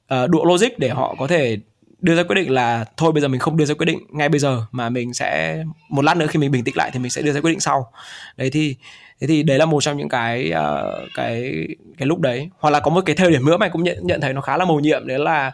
[0.09, 1.59] ờ, uh, đủ logic để họ có thể
[2.01, 4.29] đưa ra quyết định là thôi bây giờ mình không đưa ra quyết định ngay
[4.29, 7.11] bây giờ mà mình sẽ một lát nữa khi mình bình tĩnh lại thì mình
[7.11, 7.93] sẽ đưa ra quyết định sau.
[8.37, 8.77] Đấy thì
[9.21, 11.53] thế thì đấy là một trong những cái uh, cái
[11.99, 12.51] cái lúc đấy.
[12.59, 14.41] Hoặc là có một cái thời điểm nữa mà anh cũng nhận nhận thấy nó
[14.41, 15.53] khá là mầu nhiệm đấy là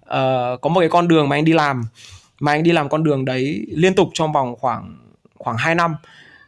[0.00, 1.84] uh, có một cái con đường mà anh đi làm
[2.40, 4.98] mà anh đi làm con đường đấy liên tục trong vòng khoảng
[5.38, 5.96] khoảng 2 năm.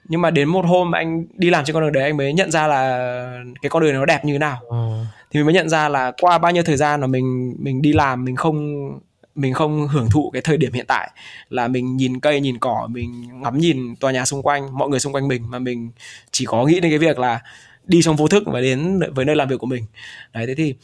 [0.09, 2.51] Nhưng mà đến một hôm anh đi làm trên con đường đấy anh mới nhận
[2.51, 4.61] ra là cái con đường nó đẹp như thế nào.
[4.69, 5.05] Ừ.
[5.31, 7.93] thì mình mới nhận ra là qua bao nhiêu thời gian mà mình mình đi
[7.93, 8.89] làm mình không
[9.35, 11.11] mình không hưởng thụ cái thời điểm hiện tại.
[11.51, 15.01] Là mình nhìn cây nhìn cỏ mình ngắm nhìn tòa nhà xung quanh mọi người
[15.01, 15.51] xung quanh mình.
[15.51, 15.91] Mà mình
[16.31, 17.41] chỉ có nghĩ đến cái việc là
[17.85, 19.85] đi trong vô thức và đến với nơi làm việc của mình.
[20.33, 20.75] Đấy thế thì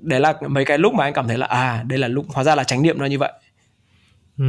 [0.00, 2.44] đấy là mấy cái lúc mà anh cảm thấy là à đây là lúc hóa
[2.44, 3.32] ra là chánh niệm nó như vậy
[4.38, 4.44] Ừ,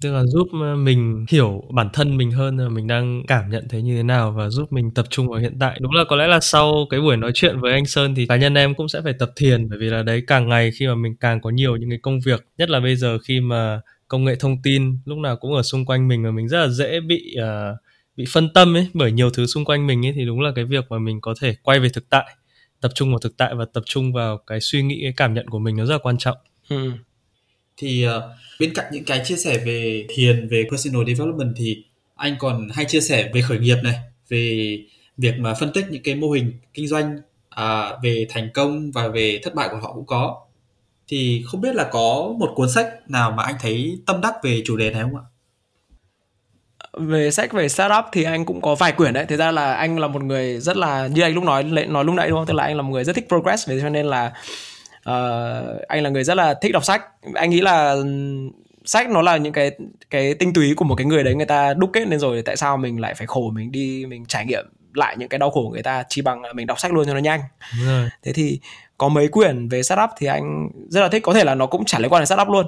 [0.00, 3.68] tức là giúp ờ, mình hiểu bản thân mình hơn là mình đang cảm nhận
[3.68, 5.78] thấy như thế nào và giúp mình tập trung vào hiện tại.
[5.80, 8.36] Đúng là có lẽ là sau cái buổi nói chuyện với anh Sơn thì cá
[8.36, 10.94] nhân em cũng sẽ phải tập thiền bởi vì là đấy càng ngày khi mà
[10.94, 14.24] mình càng có nhiều những cái công việc, nhất là bây giờ khi mà công
[14.24, 17.00] nghệ thông tin lúc nào cũng ở xung quanh mình và mình rất là dễ
[17.00, 17.76] bị uh,
[18.16, 20.64] bị phân tâm ấy bởi nhiều thứ xung quanh mình ấy thì đúng là cái
[20.64, 22.36] việc mà mình có thể quay về thực tại,
[22.80, 25.48] tập trung vào thực tại và tập trung vào cái suy nghĩ cái cảm nhận
[25.48, 26.36] của mình nó rất là quan trọng.
[26.68, 26.92] Ừ
[27.76, 28.22] thì uh,
[28.60, 31.84] bên cạnh những cái chia sẻ về thiền về personal development thì
[32.14, 33.94] anh còn hay chia sẻ về khởi nghiệp này
[34.28, 34.78] về
[35.16, 39.08] việc mà phân tích những cái mô hình kinh doanh à, về thành công và
[39.08, 40.46] về thất bại của họ cũng có
[41.08, 44.62] thì không biết là có một cuốn sách nào mà anh thấy tâm đắc về
[44.64, 45.24] chủ đề này không ạ?
[46.92, 49.26] Về sách về startup thì anh cũng có vài quyển đấy.
[49.26, 52.14] Thực ra là anh là một người rất là như anh lúc nói nói lúc
[52.14, 52.46] nãy đúng không?
[52.46, 54.32] Tức là anh là một người rất thích progress vì cho nên là
[55.10, 57.02] uh, anh là người rất là thích đọc sách.
[57.34, 57.96] Anh nghĩ là
[58.84, 59.70] sách nó là những cái
[60.10, 62.56] cái tinh túy của một cái người đấy người ta đúc kết lên rồi tại
[62.56, 64.64] sao mình lại phải khổ mình đi mình trải nghiệm
[64.94, 67.06] lại những cái đau khổ của người ta chỉ bằng là mình đọc sách luôn
[67.06, 67.40] cho nó nhanh.
[67.86, 68.08] Rồi.
[68.22, 68.60] thế thì
[68.98, 71.84] có mấy quyển về startup thì anh rất là thích có thể là nó cũng
[71.84, 72.66] chẳng liên quan đến startup luôn.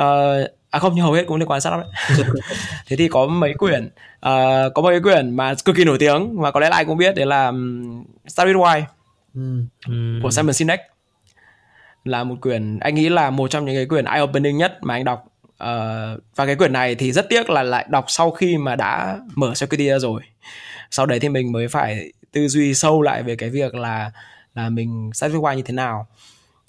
[0.00, 2.26] Uh, à không nhưng hầu hết cũng liên quan đến startup đấy
[2.86, 6.50] thế thì có mấy quyển uh, có cái quyển mà cực kỳ nổi tiếng mà
[6.50, 8.82] có lẽ là ai cũng biết đấy là um, Start with Why
[9.34, 10.20] ừ.
[10.22, 10.80] của Simon Sinek
[12.04, 14.94] là một quyển anh nghĩ là một trong những cái quyển eye opening nhất mà
[14.94, 15.24] anh đọc.
[15.62, 19.18] Uh, và cái quyển này thì rất tiếc là lại đọc sau khi mà đã
[19.34, 20.22] mở Wikipedia rồi.
[20.90, 24.10] Sau đấy thì mình mới phải tư duy sâu lại về cái việc là
[24.54, 26.06] là mình start with như thế nào.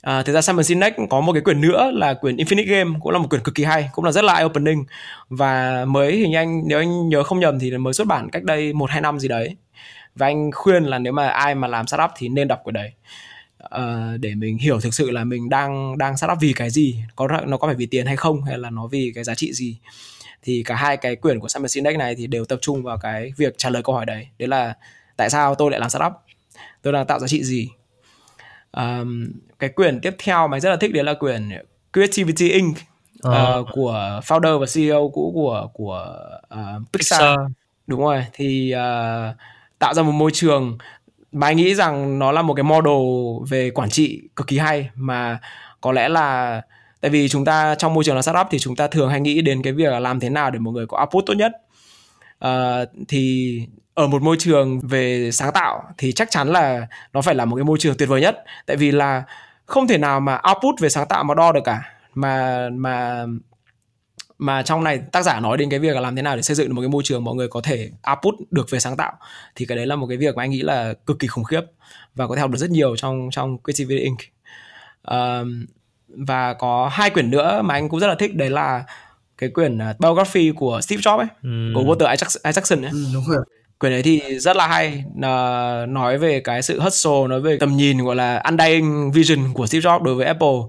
[0.01, 3.11] À, thực ra Simon Sinek có một cái quyển nữa là quyển Infinite Game cũng
[3.11, 4.85] là một quyển cực kỳ hay cũng là rất là eye opening.
[5.29, 8.73] Và mới hình anh nếu anh nhớ không nhầm thì mới xuất bản cách đây
[8.73, 9.55] một hai năm gì đấy.
[10.15, 12.93] Và anh khuyên là nếu mà ai mà làm startup thì nên đọc quyển đấy
[13.65, 17.27] uh, để mình hiểu thực sự là mình đang đang startup vì cái gì có
[17.47, 19.77] nó có phải vì tiền hay không hay là nó vì cái giá trị gì.
[20.43, 23.33] Thì cả hai cái quyển của Simon Sinek này thì đều tập trung vào cái
[23.37, 24.27] việc trả lời câu hỏi đấy.
[24.39, 24.73] Đấy là
[25.17, 26.13] tại sao tôi lại làm startup
[26.81, 27.69] tôi đang tạo giá trị gì?
[28.71, 29.27] Um,
[29.59, 31.49] cái quyển tiếp theo mà rất là thích đấy là quyển
[31.93, 32.77] Creativity Inc.
[33.23, 33.55] À.
[33.55, 36.17] uh, của founder và CEO cũ của của
[36.53, 37.21] uh, Pixar.
[37.21, 37.39] Pixar.
[37.87, 39.35] Đúng rồi thì uh,
[39.79, 40.77] tạo ra một môi trường
[41.31, 42.93] mà anh nghĩ rằng nó là một cái model
[43.49, 45.39] về quản trị cực kỳ hay mà
[45.81, 46.61] có lẽ là
[47.01, 49.41] tại vì chúng ta trong môi trường là startup thì chúng ta thường hay nghĩ
[49.41, 51.51] đến cái việc là làm thế nào để một người có output tốt nhất.
[52.45, 53.57] Uh, thì
[53.93, 57.55] ở một môi trường về sáng tạo thì chắc chắn là nó phải là một
[57.55, 58.43] cái môi trường tuyệt vời nhất.
[58.65, 59.23] Tại vì là
[59.65, 63.25] không thể nào mà output về sáng tạo mà đo được cả mà mà
[64.41, 66.55] mà trong này tác giả nói đến cái việc là làm thế nào để xây
[66.55, 69.13] dựng được một cái môi trường mọi người có thể output được về sáng tạo
[69.55, 71.61] thì cái đấy là một cái việc mà anh nghĩ là cực kỳ khủng khiếp
[72.15, 74.19] và có thể học được rất nhiều trong trong Creativity Inc.
[75.07, 75.65] Um,
[76.07, 78.83] và có hai quyển nữa mà anh cũng rất là thích đấy là
[79.37, 81.71] cái quyển uh, biography của Steve Jobs ấy ừ.
[81.75, 82.91] của Walter Isaacson ấy.
[82.91, 83.45] Ừ, đúng rồi.
[83.79, 85.03] Quyển đấy thì rất là hay
[85.87, 89.89] nói về cái sự hustle nói về tầm nhìn gọi là undying vision của Steve
[89.89, 90.59] Jobs đối với Apple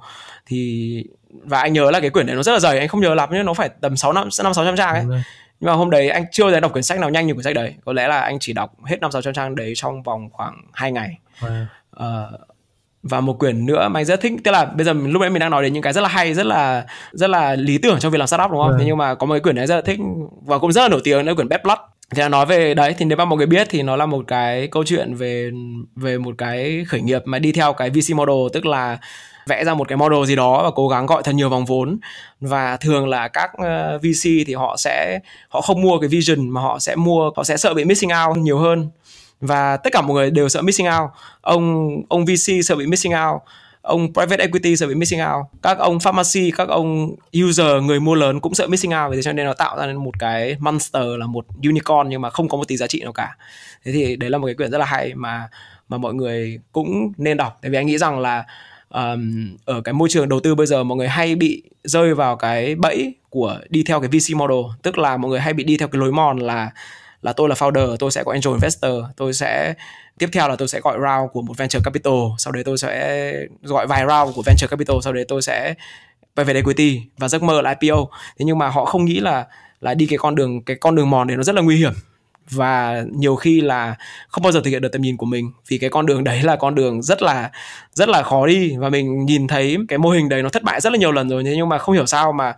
[0.46, 3.14] thì và anh nhớ là cái quyển đấy nó rất là dày anh không nhớ
[3.14, 5.22] lắm nhưng nó phải tầm sáu năm năm sáu trăm trang ấy
[5.60, 7.54] nhưng mà hôm đấy anh chưa thấy đọc quyển sách nào nhanh như quyển sách
[7.54, 10.30] đấy có lẽ là anh chỉ đọc hết năm sáu trăm trang đấy trong vòng
[10.32, 11.64] khoảng 2 ngày wow.
[11.96, 12.40] uh,
[13.02, 15.40] và một quyển nữa mà anh rất thích tức là bây giờ lúc nãy mình
[15.40, 18.12] đang nói đến những cái rất là hay rất là rất là lý tưởng trong
[18.12, 18.70] việc làm startup đúng không?
[18.70, 18.76] Ừ.
[18.78, 20.00] Thế nhưng mà có một cái quyển này rất là thích
[20.44, 21.78] và cũng rất là nổi tiếng nữa quyển Bad Blood
[22.14, 24.24] thì là nói về đấy thì nếu mà mọi người biết thì nó là một
[24.28, 25.50] cái câu chuyện về
[25.96, 28.98] về một cái khởi nghiệp mà đi theo cái VC model tức là
[29.46, 31.98] vẽ ra một cái model gì đó và cố gắng gọi thật nhiều vòng vốn.
[32.40, 36.60] Và thường là các ờ, VC thì họ sẽ, họ không mua cái vision mà
[36.60, 38.88] họ sẽ mua, họ sẽ sợ bị missing out nhiều hơn.
[39.40, 41.10] Và tất cả mọi người đều sợ missing out.
[41.40, 43.42] Ông ông VC sợ bị missing out.
[43.82, 45.46] Ông private equity sợ bị missing out.
[45.62, 49.10] Các ông pharmacy, các ông user, người mua lớn cũng sợ missing out.
[49.10, 52.20] Vì thế cho nên nó tạo ra nên một cái monster là một unicorn nhưng
[52.20, 53.36] mà không có một tí giá trị nào cả.
[53.84, 55.48] Thế thì đấy là một cái quyển rất là hay mà
[55.88, 57.58] mà mọi người cũng nên đọc.
[57.62, 58.44] Tại vì anh nghĩ rằng là
[58.94, 62.36] um, ở cái môi trường đầu tư bây giờ mọi người hay bị rơi vào
[62.36, 65.76] cái bẫy của đi theo cái VC model tức là mọi người hay bị đi
[65.76, 66.70] theo cái lối mòn là
[67.22, 69.74] là tôi là founder tôi sẽ có angel investor tôi sẽ
[70.18, 73.32] tiếp theo là tôi sẽ gọi round của một venture capital sau đấy tôi sẽ
[73.62, 75.74] gọi vài round của venture capital sau đấy tôi sẽ
[76.34, 77.96] private equity và giấc mơ là IPO
[78.38, 79.46] thế nhưng mà họ không nghĩ là
[79.80, 81.92] là đi cái con đường cái con đường mòn đấy nó rất là nguy hiểm
[82.50, 83.94] và nhiều khi là
[84.28, 86.42] không bao giờ thực hiện được tầm nhìn của mình vì cái con đường đấy
[86.42, 87.50] là con đường rất là
[87.92, 88.76] rất là khó đi.
[88.76, 91.28] Và mình nhìn thấy cái mô hình đấy nó thất bại rất là nhiều lần
[91.28, 92.54] rồi thế nhưng mà không hiểu sao mà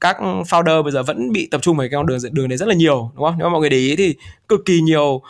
[0.00, 2.68] các founder bây giờ vẫn bị tập trung vào cái con đường đường đấy rất
[2.68, 3.34] là nhiều đúng không?
[3.38, 4.14] Nếu mà mọi người để ý thì
[4.48, 5.22] cực kỳ nhiều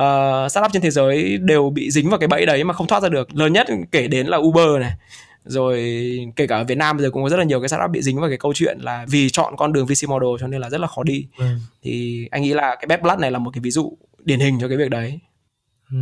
[0.00, 3.02] uh, startup trên thế giới đều bị dính vào cái bẫy đấy mà không thoát
[3.02, 3.34] ra được.
[3.34, 4.92] Lớn nhất kể đến là Uber này
[5.44, 5.78] rồi
[6.36, 8.02] kể cả ở Việt Nam bây giờ cũng có rất là nhiều cái startup bị
[8.02, 10.70] dính vào cái câu chuyện là vì chọn con đường VC model cho nên là
[10.70, 11.46] rất là khó đi ừ.
[11.82, 14.58] thì anh nghĩ là cái Bad Blood này là một cái ví dụ điển hình
[14.60, 15.18] cho cái việc đấy
[15.90, 15.98] ừ,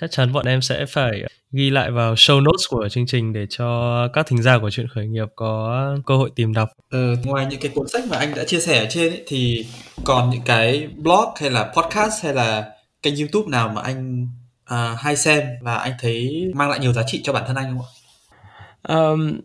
[0.00, 1.22] chắc chắn bọn em sẽ phải
[1.52, 4.88] ghi lại vào show notes của chương trình để cho các thính giả của chuyện
[4.88, 6.68] khởi nghiệp có cơ hội tìm đọc.
[6.90, 9.66] Ờ, ngoài những cái cuốn sách mà anh đã chia sẻ ở trên ấy, thì
[10.04, 12.72] còn những cái blog hay là podcast hay là
[13.02, 14.28] kênh YouTube nào mà anh
[14.74, 17.66] uh, hay xem và anh thấy mang lại nhiều giá trị cho bản thân anh
[17.68, 17.99] không ạ?
[18.88, 19.40] Um,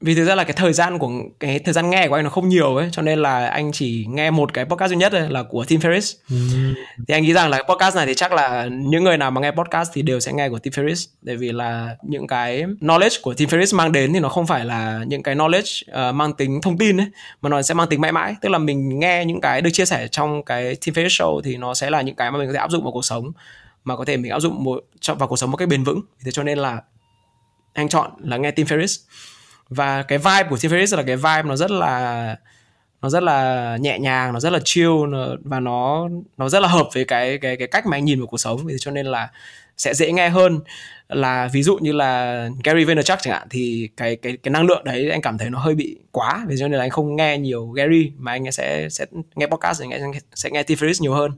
[0.00, 2.30] vì thực ra là cái thời gian của cái thời gian nghe của anh nó
[2.30, 5.30] không nhiều ấy cho nên là anh chỉ nghe một cái podcast duy nhất ấy,
[5.30, 6.14] là của Tim Ferriss.
[6.28, 6.74] Mm.
[7.08, 9.50] thì anh nghĩ rằng là podcast này thì chắc là những người nào mà nghe
[9.50, 11.08] podcast thì đều sẽ nghe của Tim Ferriss.
[11.26, 14.64] Tại vì là những cái knowledge của Tim Ferriss mang đến thì nó không phải
[14.64, 17.06] là những cái knowledge uh, mang tính thông tin ấy
[17.42, 18.34] mà nó sẽ mang tính mãi mãi.
[18.40, 21.56] Tức là mình nghe những cái được chia sẻ trong cái Tim Ferriss show thì
[21.56, 23.32] nó sẽ là những cái mà mình có thể áp dụng vào cuộc sống
[23.84, 26.00] mà có thể mình áp dụng một, vào cuộc sống một cách bền vững.
[26.24, 26.80] Thế cho nên là
[27.76, 29.04] anh chọn là nghe Tim ferris
[29.68, 32.36] và cái vibe của Tim ferris là cái vibe nó rất là,
[33.02, 34.90] nó rất là nhẹ nhàng, nó rất là chill
[35.44, 38.26] và nó nó rất là hợp với cái cái cái cách mà anh nhìn vào
[38.26, 38.66] cuộc sống.
[38.66, 39.28] Vì cho nên là
[39.76, 40.60] sẽ dễ nghe hơn.
[41.08, 44.84] Là ví dụ như là Gary Vaynerchuk chẳng hạn, thì cái cái cái năng lượng
[44.84, 46.44] đấy anh cảm thấy nó hơi bị quá.
[46.48, 49.80] Vì cho nên là anh không nghe nhiều Gary, mà anh sẽ sẽ nghe podcast
[49.82, 49.98] thì nghe
[50.34, 51.30] sẽ nghe Tim ferris nhiều hơn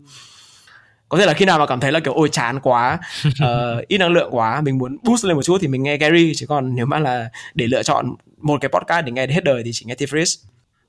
[1.08, 3.98] có thể là khi nào mà cảm thấy là kiểu ôi chán quá uh, ít
[3.98, 6.34] năng lượng quá mình muốn boost lên một chút thì mình nghe Gary.
[6.34, 9.62] Chứ còn nếu mà là để lựa chọn một cái podcast để nghe hết đời
[9.64, 10.44] thì chỉ nghe Tim Ferriss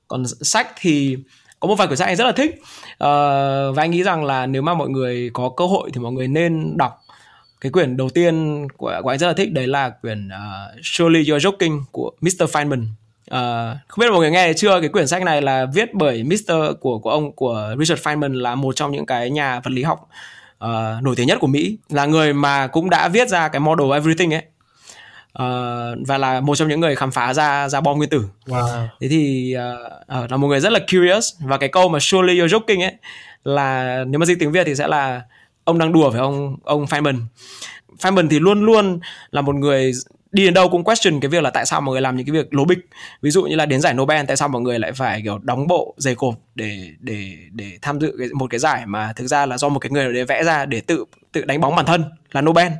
[0.08, 1.16] còn sách thì
[1.60, 2.50] có một vài quyển sách anh rất là thích.
[2.60, 6.12] Uh, và anh nghĩ rằng là nếu mà mọi người có cơ hội thì mọi
[6.12, 7.00] người nên đọc.
[7.60, 11.22] Cái quyển đầu tiên của, của anh rất là thích đấy là quyển uh, Surely
[11.22, 12.42] You're Joking của Mr.
[12.42, 12.86] Feynman
[13.34, 16.52] Uh, không biết mọi người nghe chưa cái quyển sách này là viết bởi Mr
[16.80, 20.08] của của ông của Richard Feynman là một trong những cái nhà vật lý học
[20.64, 23.92] uh, nổi tiếng nhất của Mỹ là người mà cũng đã viết ra cái model
[23.92, 24.42] everything ấy
[25.38, 28.24] uh, và là một trong những người khám phá ra ra bom nguyên tử.
[28.46, 28.86] Wow.
[29.00, 32.40] Thế thì uh, uh, là một người rất là curious và cái câu mà surely
[32.40, 32.94] you're joking ấy
[33.44, 35.22] là nếu mà dịch tiếng Việt thì sẽ là
[35.64, 37.18] ông đang đùa với ông ông Feynman.
[37.98, 39.92] Feynman thì luôn luôn là một người
[40.32, 42.32] đi đến đâu cũng question cái việc là tại sao mọi người làm những cái
[42.32, 42.78] việc lố bịch.
[43.22, 45.66] Ví dụ như là đến giải Nobel tại sao mọi người lại phải kiểu đóng
[45.66, 49.46] bộ giày cộp để để để tham dự cái, một cái giải mà thực ra
[49.46, 52.04] là do một cái người để vẽ ra để tự tự đánh bóng bản thân
[52.32, 52.72] là Nobel.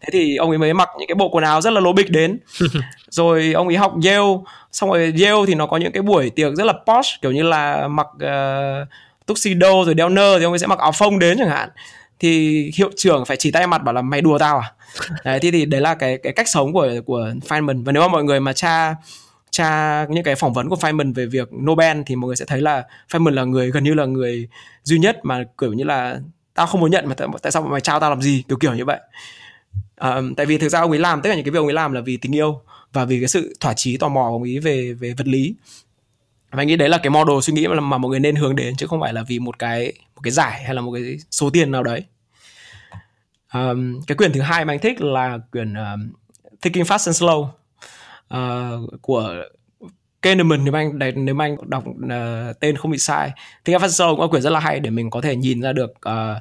[0.00, 2.10] Thế thì ông ấy mới mặc những cái bộ quần áo rất là lố bịch
[2.10, 2.38] đến.
[3.10, 4.36] Rồi ông ấy học Yale
[4.72, 7.42] xong rồi Yale thì nó có những cái buổi tiệc rất là posh kiểu như
[7.42, 8.88] là mặc uh,
[9.26, 11.68] tuxedo rồi đeo nơ thì ông ấy sẽ mặc áo phông đến chẳng hạn
[12.20, 14.72] thì hiệu trưởng phải chỉ tay mặt bảo là mày đùa tao à?
[15.24, 17.84] Đấy thì, thì đấy là cái cái cách sống của của Feynman.
[17.84, 18.94] Và nếu mà mọi người mà tra
[19.50, 22.60] tra những cái phỏng vấn của Feynman về việc Nobel thì mọi người sẽ thấy
[22.60, 24.48] là Feynman là người gần như là người
[24.82, 26.20] duy nhất mà kiểu như là
[26.54, 28.44] tao không muốn nhận mà tại, tại sao mày trao tao làm gì?
[28.48, 29.00] Kiểu kiểu như vậy.
[29.96, 31.74] À, tại vì thực ra ông ấy làm tất cả những cái việc ông ấy
[31.74, 32.60] làm là vì tình yêu
[32.92, 35.54] và vì cái sự thỏa chí tò mò của ông ấy về về vật lý
[36.50, 38.76] và nghĩ đấy là cái model suy nghĩ mà, mà mọi người nên hướng đến
[38.76, 41.50] chứ không phải là vì một cái một cái giải hay là một cái số
[41.50, 42.04] tiền nào đấy.
[43.54, 46.12] Um, cái quyển thứ hai mà anh thích là quyển um,
[46.62, 47.48] Thinking Fast and Slow.
[48.34, 49.34] Uh, của
[50.22, 53.30] Kahneman nếu anh nếu anh đọc uh, tên không bị sai.
[53.64, 55.60] Thinking Fast and Slow cũng là quyển rất là hay để mình có thể nhìn
[55.60, 56.36] ra được uh,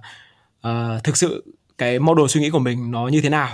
[0.68, 3.50] uh, thực sự cái model suy nghĩ của mình nó như thế nào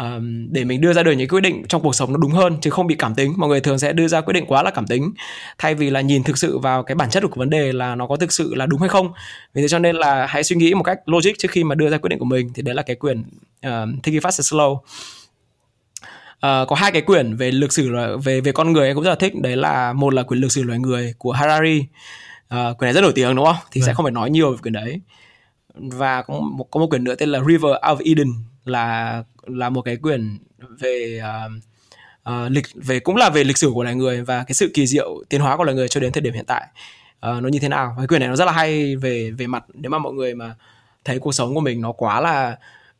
[0.00, 2.56] um, để mình đưa ra được những quyết định trong cuộc sống nó đúng hơn
[2.60, 3.34] chứ không bị cảm tính.
[3.36, 5.12] Mọi người thường sẽ đưa ra quyết định quá là cảm tính
[5.58, 8.06] thay vì là nhìn thực sự vào cái bản chất của vấn đề là nó
[8.06, 9.12] có thực sự là đúng hay không.
[9.54, 11.90] Vì thế cho nên là hãy suy nghĩ một cách logic trước khi mà đưa
[11.90, 14.72] ra quyết định của mình thì đấy là cái quyển uh, Thinking Fast and Slow.
[14.72, 19.10] Uh, có hai cái quyển về lịch sử về về con người em cũng rất
[19.10, 19.34] là thích.
[19.42, 21.84] Đấy là một là quyển lịch sử loài người của Harari.
[22.54, 23.56] Uh, quyển này rất nổi tiếng đúng không?
[23.70, 23.86] Thì Đấy.
[23.86, 23.96] sẽ vâng.
[23.96, 25.00] không phải nói nhiều về quyển đấy.
[25.74, 28.32] Và có một, có một quyển nữa tên là River of Eden
[28.64, 29.22] là
[29.54, 30.38] là một cái quyển
[30.78, 31.52] về uh,
[32.30, 34.86] uh, lịch về cũng là về lịch sử của loài người và cái sự kỳ
[34.86, 36.66] diệu tiến hóa của loài người cho đến thời điểm hiện tại.
[37.16, 37.94] Uh, nó như thế nào?
[37.98, 40.54] Cái quyển này nó rất là hay về về mặt nếu mà mọi người mà
[41.04, 42.56] thấy cuộc sống của mình nó quá là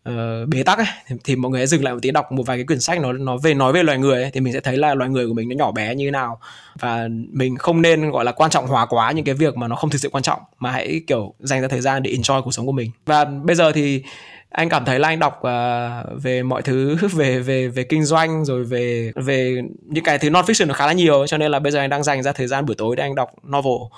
[0.09, 2.43] uh, bế tắc ấy, thì, thì mọi người hãy dừng lại một tí đọc một
[2.47, 4.61] vài cái quyển sách nó nó về nói về loài người ấy, thì mình sẽ
[4.61, 6.41] thấy là loài người của mình nó nhỏ bé như thế nào.
[6.79, 9.77] Và mình không nên gọi là quan trọng hóa quá những cái việc mà nó
[9.77, 12.55] không thực sự quan trọng mà hãy kiểu dành ra thời gian để enjoy cuộc
[12.55, 12.91] sống của mình.
[13.07, 14.03] Và bây giờ thì
[14.51, 18.45] anh cảm thấy là anh đọc uh, về mọi thứ về về về kinh doanh
[18.45, 21.59] rồi về về những cái thứ non fiction nó khá là nhiều cho nên là
[21.59, 23.89] bây giờ anh đang dành ra thời gian buổi tối để anh đọc novel.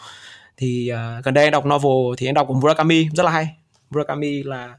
[0.57, 3.49] Thì uh, gần đây anh đọc novel thì anh đọc của Murakami rất là hay.
[3.91, 4.75] Murakami là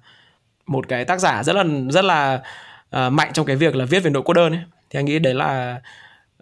[0.66, 2.42] một cái tác giả rất là rất là
[2.96, 4.62] uh, mạnh trong cái việc là viết về nội cô đơn ấy.
[4.90, 5.82] Thì anh nghĩ đấy là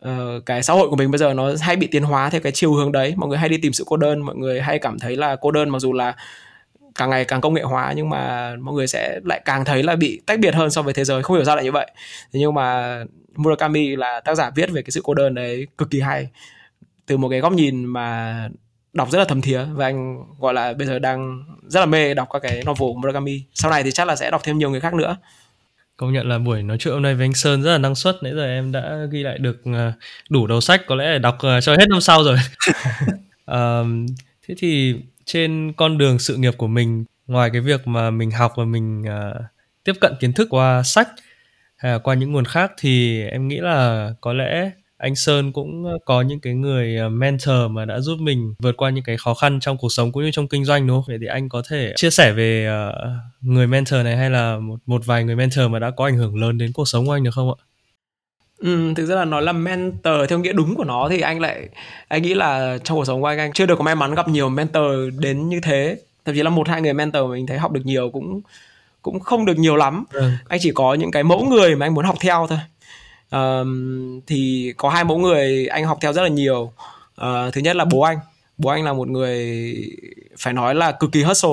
[0.08, 2.52] uh, cái xã hội của mình bây giờ nó hay bị tiến hóa theo cái
[2.52, 3.14] chiều hướng đấy.
[3.18, 5.52] Mọi người hay đi tìm sự cô đơn mọi người hay cảm thấy là cô
[5.52, 6.16] đơn mặc dù là
[6.96, 9.96] càng ngày càng công nghệ hóa nhưng mà mọi người sẽ lại càng thấy là
[9.96, 11.24] bị tách biệt hơn so với thế giới.
[11.24, 11.92] Không hiểu sao lại như vậy.
[12.34, 12.98] Thế nhưng mà
[13.36, 16.28] Murakami là tác giả viết về cái sự cô đơn đấy cực kỳ hay.
[17.06, 18.50] Từ một cái góc nhìn mà
[18.94, 22.14] đọc rất là thầm thía và anh gọi là bây giờ đang rất là mê
[22.14, 23.44] đọc các cái novel của Murakami.
[23.54, 25.18] Sau này thì chắc là sẽ đọc thêm nhiều người khác nữa.
[25.98, 28.16] Công nhận là buổi nói chuyện hôm nay với anh Sơn rất là năng suất.
[28.22, 29.92] Nãy giờ em đã ghi lại được ờ,
[30.30, 30.82] đủ đầu sách.
[30.88, 32.38] Có lẽ là đọc ờ, cho hết năm sau rồi.
[33.46, 34.06] Um,
[34.48, 34.96] thế thì
[35.34, 39.02] trên con đường sự nghiệp của mình ngoài cái việc mà mình học và mình
[39.02, 39.42] uh,
[39.84, 41.08] tiếp cận kiến thức qua sách
[41.76, 45.86] hay là qua những nguồn khác thì em nghĩ là có lẽ anh Sơn cũng
[46.06, 49.34] có những cái người à, mentor mà đã giúp mình vượt qua những cái khó
[49.34, 51.04] khăn trong cuộc sống cũng như trong kinh doanh đúng không?
[51.08, 54.80] Vậy thì anh có thể chia sẻ về uh, người mentor này hay là một
[54.86, 57.24] một vài người mentor mà đã có ảnh hưởng lớn đến cuộc sống của anh
[57.24, 57.58] được không ạ?
[58.62, 61.70] Ừ, thực ra là nói là mentor theo nghĩa đúng của nó thì anh lại
[62.08, 64.28] anh nghĩ là trong cuộc sống của anh anh chưa được có may mắn gặp
[64.28, 64.86] nhiều mentor
[65.20, 65.98] đến như thế.
[66.26, 68.42] Thậm chí là một hai người mentor mình thấy học được nhiều cũng
[69.02, 70.04] cũng không được nhiều lắm.
[70.12, 70.32] Ừ.
[70.48, 72.60] anh chỉ có những cái mẫu người mà anh muốn học theo thôi.
[73.32, 76.74] Um, thì có hai mẫu người anh học theo rất là nhiều.
[77.22, 78.18] Uh, thứ nhất là bố anh.
[78.58, 79.76] Bố anh là một người
[80.38, 81.52] phải nói là cực kỳ hustle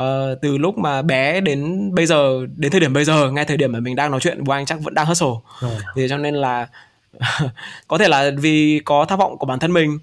[0.00, 3.56] uh, từ lúc mà bé đến bây giờ đến thời điểm bây giờ ngay thời
[3.56, 5.28] điểm mà mình đang nói chuyện bố anh chắc vẫn đang hustle.
[5.60, 5.68] Ừ.
[5.96, 6.68] thì cho nên là
[7.88, 9.98] có thể là vì có tham vọng của bản thân mình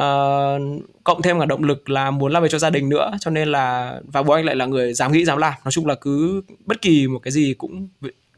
[0.00, 3.30] uh, cộng thêm cả động lực là muốn làm việc cho gia đình nữa cho
[3.30, 5.52] nên là và bố anh lại là người dám nghĩ dám làm.
[5.64, 7.88] Nói chung là cứ bất kỳ một cái gì cũng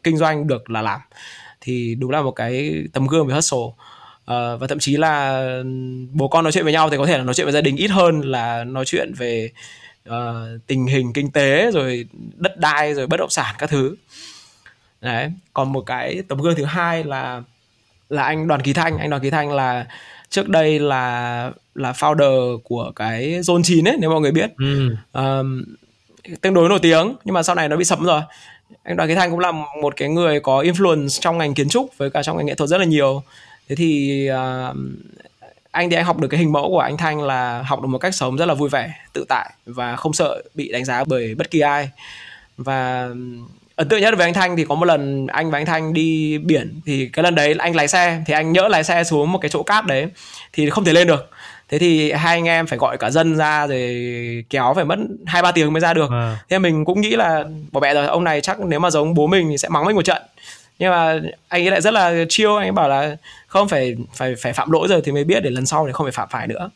[0.03, 1.01] kinh doanh được là làm.
[1.61, 3.59] Thì đúng là một cái tấm gương về hustle.
[3.59, 5.43] Uh, và thậm chí là
[6.13, 7.77] bố con nói chuyện với nhau thì có thể là nói chuyện với gia đình
[7.77, 9.51] ít hơn là nói chuyện về
[10.09, 13.97] uh, tình hình kinh tế rồi đất đai rồi bất động sản các thứ.
[15.01, 17.43] Đấy còn một cái tấm gương thứ hai là
[18.09, 18.99] là anh đoàn kỳ thanh.
[18.99, 19.87] Anh đoàn kỳ thanh là
[20.31, 24.51] trước đây là là founder của cái zone 9 ấy nếu mọi người biết.
[24.59, 24.97] Ừ.
[25.13, 25.65] um,
[26.41, 28.21] tương đối nổi tiếng nhưng mà sau này nó bị sập rồi.
[28.83, 31.99] Anh đoàn kế thanh cũng là một cái người có influence trong ngành kiến trúc
[31.99, 33.23] với cả trong ngành nghệ thuật rất là nhiều.
[33.69, 34.77] Thế thì uh,
[35.71, 37.99] anh thì anh học được cái hình mẫu của anh thanh là học được một
[37.99, 41.35] cách sống rất là vui vẻ tự tại và không sợ bị đánh giá bởi
[41.35, 41.91] bất kỳ ai.
[42.57, 43.09] Và
[43.77, 46.39] ấn tượng nhất với anh thanh thì có một lần anh và anh thanh đi
[46.39, 49.39] biển thì cái lần đấy anh lái xe thì anh nhỡ lái xe xuống một
[49.39, 50.07] cái chỗ cát đấy
[50.53, 51.31] thì không thể lên được.
[51.69, 55.43] Thế thì hai anh em phải gọi cả dân ra rồi kéo phải mất hai
[55.43, 56.11] ba tiếng mới ra được.
[56.11, 56.39] À.
[56.49, 59.27] thế mình cũng nghĩ là bỏ mẹ rồi ông này chắc nếu mà giống bố
[59.27, 60.23] mình thì sẽ mắng mình một trận
[60.79, 64.35] nhưng mà anh ấy lại rất là chiêu anh ấy bảo là không phải phải
[64.35, 66.47] phải phạm lỗi rồi thì mới biết để lần sau thì không phải phạm phải
[66.47, 66.71] nữa.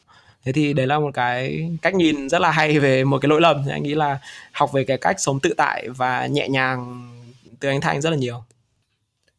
[0.45, 3.41] Thế thì đấy là một cái cách nhìn rất là hay về một cái lỗi
[3.41, 3.62] lầm.
[3.70, 4.18] Anh nghĩ là
[4.53, 7.09] học về cái cách sống tự tại và nhẹ nhàng
[7.61, 8.45] từ anh thanh rất là nhiều.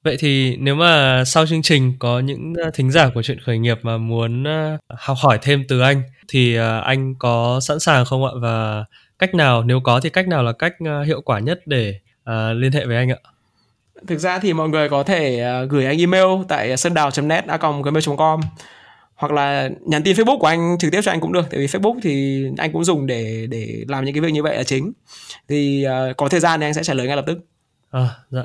[0.03, 3.57] Vậy thì nếu mà sau chương trình có những ờ, thính giả của chuyện khởi
[3.57, 8.05] nghiệp mà muốn ờ, học hỏi thêm từ anh thì ờ, anh có sẵn sàng
[8.05, 8.31] không ạ?
[8.41, 8.85] Và
[9.19, 10.73] cách nào nếu có thì cách nào là cách
[11.05, 13.17] hiệu quả nhất để uh, liên hệ với anh ạ?
[14.07, 17.45] Thực ra thì mọi người có thể uh, gửi anh email tại sơn đào.net
[17.83, 18.41] gmail.com
[19.15, 21.45] hoặc là nhắn tin Facebook của anh trực tiếp cho anh cũng được.
[21.51, 24.57] Tại vì Facebook thì anh cũng dùng để để làm những cái việc như vậy
[24.57, 24.91] là chính.
[25.47, 27.39] Thì uh, có thời gian thì anh sẽ trả lời ngay lập tức.
[27.91, 28.43] À, dạ.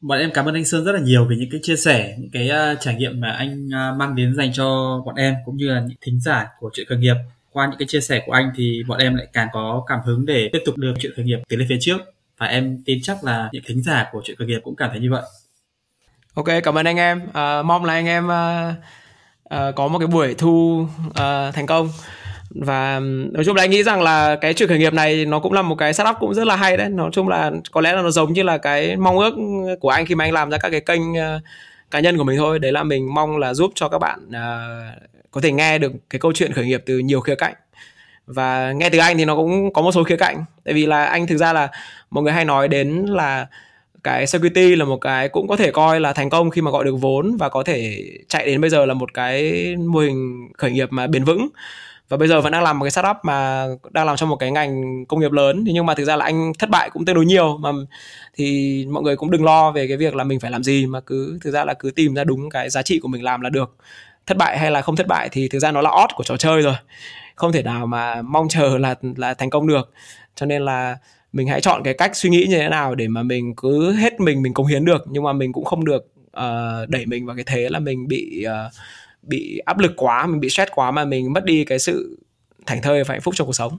[0.00, 2.30] Bọn em cảm ơn anh Sơn rất là nhiều về những cái chia sẻ những
[2.32, 5.68] cái uh, trải nghiệm mà anh uh, mang đến dành cho bọn em cũng như
[5.68, 7.14] là những thính giả của chuyện khởi nghiệp.
[7.52, 10.26] Qua những cái chia sẻ của anh thì bọn em lại càng có cảm hứng
[10.26, 13.24] để tiếp tục đưa chuyện khởi nghiệp tiến lên phía trước và em tin chắc
[13.24, 15.22] là những thính giả của chuyện khởi nghiệp cũng cảm thấy như vậy.
[16.34, 17.20] Ok cảm ơn anh em.
[17.32, 18.74] À, mong là anh em à,
[19.44, 21.88] à, có một cái buổi thu à, thành công.
[22.50, 23.00] Và
[23.32, 25.62] nói chung là anh nghĩ rằng là cái chuyện khởi nghiệp này nó cũng là
[25.62, 26.88] một cái setup cũng rất là hay đấy.
[26.88, 29.34] Nói chung là có lẽ là nó giống như là cái mong ước
[29.80, 31.42] của anh khi mà anh làm ra các cái kênh uh,
[31.90, 32.58] cá nhân của mình thôi.
[32.58, 36.18] Đấy là mình mong là giúp cho các bạn uh, có thể nghe được cái
[36.18, 37.54] câu chuyện khởi nghiệp từ nhiều khía cạnh
[38.26, 40.44] và nghe từ anh thì nó cũng có một số khía cạnh.
[40.64, 41.68] Tại vì là anh thực ra là
[42.10, 43.46] mọi người hay nói đến là
[44.02, 46.84] cái security là một cái cũng có thể coi là thành công khi mà gọi
[46.84, 50.70] được vốn và có thể chạy đến bây giờ là một cái mô hình khởi
[50.70, 51.48] nghiệp mà bền vững.
[52.08, 54.50] Và bây giờ vẫn đang làm một cái startup mà đang làm trong một cái
[54.50, 55.64] ngành công nghiệp lớn.
[55.66, 57.58] Thì nhưng mà thực ra là anh thất bại cũng tương đối nhiều.
[57.60, 57.70] Mà
[58.34, 60.86] thì mọi người cũng đừng lo về cái việc là mình phải làm gì.
[60.86, 63.40] Mà cứ, thực ra là cứ tìm ra đúng cái giá trị của mình làm
[63.40, 63.76] là được.
[64.26, 66.36] Thất bại hay là không thất bại thì thực ra nó là odd của trò
[66.36, 66.74] chơi rồi
[67.36, 69.92] không thể nào mà mong chờ là là thành công được
[70.34, 70.98] cho nên là
[71.32, 74.20] mình hãy chọn cái cách suy nghĩ như thế nào để mà mình cứ hết
[74.20, 77.36] mình mình cống hiến được nhưng mà mình cũng không được uh, đẩy mình vào
[77.36, 78.72] cái thế là mình bị uh,
[79.22, 82.18] bị áp lực quá mình bị stress quá mà mình mất đi cái sự
[82.66, 83.78] thảnh thơi và hạnh phúc trong cuộc sống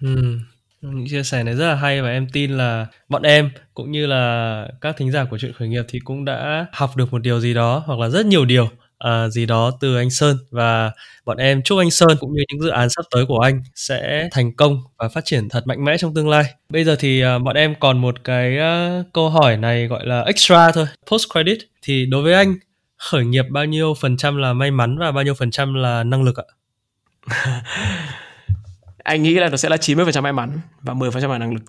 [0.00, 0.38] ừ.
[0.80, 4.06] những chia sẻ này rất là hay và em tin là bọn em cũng như
[4.06, 7.40] là các thính giả của chuyện khởi nghiệp thì cũng đã học được một điều
[7.40, 8.68] gì đó hoặc là rất nhiều điều
[9.08, 10.92] uh, gì đó từ anh Sơn và
[11.24, 14.28] bọn em chúc anh Sơn cũng như những dự án sắp tới của anh sẽ
[14.32, 16.44] thành công và phát triển thật mạnh mẽ trong tương lai.
[16.68, 20.22] Bây giờ thì uh, bọn em còn một cái uh, câu hỏi này gọi là
[20.22, 22.54] extra thôi, post credit thì đối với anh
[22.96, 26.04] khởi nghiệp bao nhiêu phần trăm là may mắn và bao nhiêu phần trăm là
[26.04, 26.44] năng lực ạ?
[29.04, 31.62] anh nghĩ là nó sẽ là 90% may mắn và 10% là năng lực.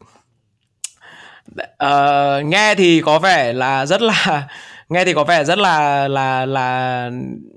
[1.62, 4.48] Uh, nghe thì có vẻ là rất là
[4.90, 7.12] nghe thì có vẻ rất là là là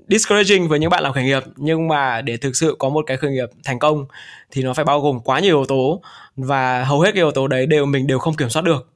[0.07, 3.17] discouraging với những bạn làm khởi nghiệp, nhưng mà để thực sự có một cái
[3.17, 4.05] khởi nghiệp thành công
[4.51, 6.01] thì nó phải bao gồm quá nhiều yếu tố
[6.35, 8.87] và hầu hết cái yếu tố đấy đều mình đều không kiểm soát được.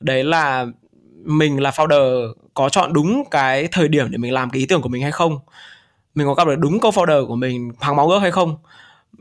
[0.00, 0.66] Đấy là
[1.24, 4.82] mình là founder có chọn đúng cái thời điểm để mình làm cái ý tưởng
[4.82, 5.38] của mình hay không?
[6.14, 8.56] Mình có gặp được đúng co-founder của mình hàng máu ước hay không?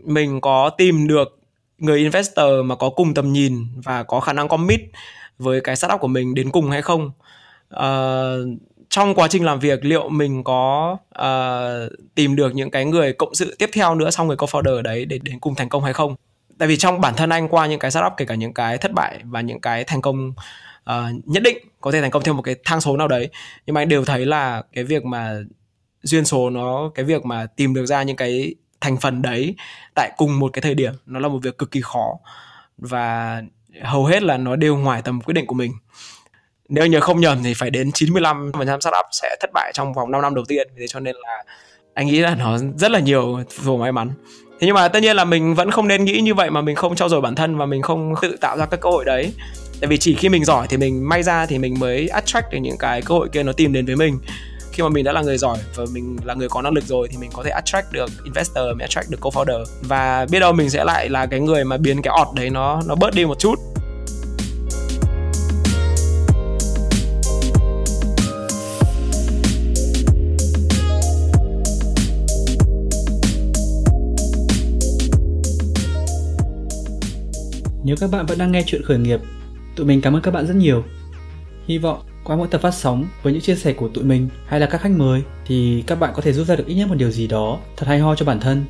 [0.04, 1.40] Mình có tìm được
[1.78, 4.82] người investor mà có cùng tầm nhìn và có khả năng commit
[5.40, 7.12] với cái startup của mình đến cùng hay không?
[7.76, 8.60] Uh,
[8.90, 13.36] trong quá trình làm việc liệu mình có uh, tìm được những cái người cộng
[13.36, 16.16] sự tiếp theo nữa sau người co-founder đấy để đến cùng thành công hay không?
[16.58, 18.92] Tại vì trong bản thân anh qua những cái startup kể cả những cái thất
[18.94, 20.34] bại và những cái thành công
[20.90, 20.94] uh,
[21.26, 23.30] nhất định có thể thành công theo một cái thang số nào đấy
[23.66, 25.40] nhưng mà anh đều thấy là cái việc mà
[26.04, 29.56] duyên số nó cái việc mà tìm được ra những cái thành phần đấy
[29.96, 32.18] tại cùng một cái thời điểm nó là một việc cực kỳ khó
[32.78, 33.42] và
[33.84, 35.72] hầu hết là nó đều ngoài tầm quyết định của mình
[36.70, 40.22] nếu nhớ không nhầm thì phải đến 95% startup sẽ thất bại trong vòng 5
[40.22, 40.68] năm đầu tiên.
[40.78, 41.44] Thế cho nên là
[41.94, 44.12] anh nghĩ là nó rất là nhiều dù may mắn.
[44.60, 46.76] Thế nhưng mà tất nhiên là mình vẫn không nên nghĩ như vậy mà mình
[46.76, 49.34] không trau dồi bản thân và mình không tự tạo ra các cơ hội đấy.
[49.82, 52.58] Tại vì chỉ khi mình giỏi thì mình may ra thì mình mới attract được
[52.62, 54.20] những cái cơ hội kia nó tìm đến với mình.
[54.72, 57.08] Khi mà mình đã là người giỏi và mình là người có năng lực rồi
[57.12, 59.66] thì mình có thể attract được investor, mình attract được co-founder.
[59.82, 62.82] Và biết đâu mình sẽ lại là cái người mà biến cái ọt đấy nó
[62.88, 63.56] nó bớt đi một chút.
[77.88, 79.20] Nếu các bạn vẫn đang nghe chuyện khởi nghiệp,
[79.76, 80.84] tụi mình cảm ơn các bạn rất nhiều.
[81.68, 84.60] Hy vọng qua mỗi tập phát sóng với những chia sẻ của tụi mình hay
[84.60, 86.96] là các khách mời thì các bạn có thể rút ra được ít nhất một
[86.96, 88.66] điều gì đó thật hay ho cho bản thân.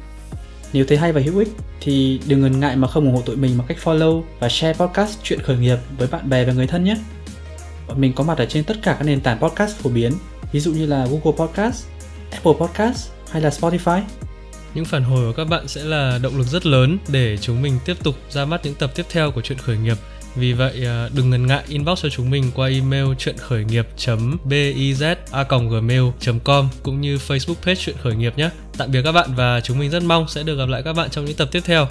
[0.73, 1.47] Nếu thấy hay và hữu ích
[1.81, 4.73] thì đừng ngần ngại mà không ủng hộ tụi mình bằng cách follow và share
[4.73, 6.97] podcast chuyện khởi nghiệp với bạn bè và người thân nhé.
[7.87, 10.11] Bọn mình có mặt ở trên tất cả các nền tảng podcast phổ biến,
[10.51, 11.85] ví dụ như là Google Podcast,
[12.31, 14.01] Apple Podcast hay là Spotify.
[14.73, 17.79] Những phản hồi của các bạn sẽ là động lực rất lớn để chúng mình
[17.85, 19.97] tiếp tục ra mắt những tập tiếp theo của chuyện khởi nghiệp.
[20.35, 23.87] Vì vậy à, đừng ngần ngại inbox cho chúng mình qua email chuyện khởi nghiệp
[25.49, 26.03] gmail
[26.43, 28.49] com cũng như Facebook page chuyện khởi nghiệp nhé.
[28.77, 31.09] Tạm biệt các bạn và chúng mình rất mong sẽ được gặp lại các bạn
[31.09, 31.87] trong những tập tiếp theo.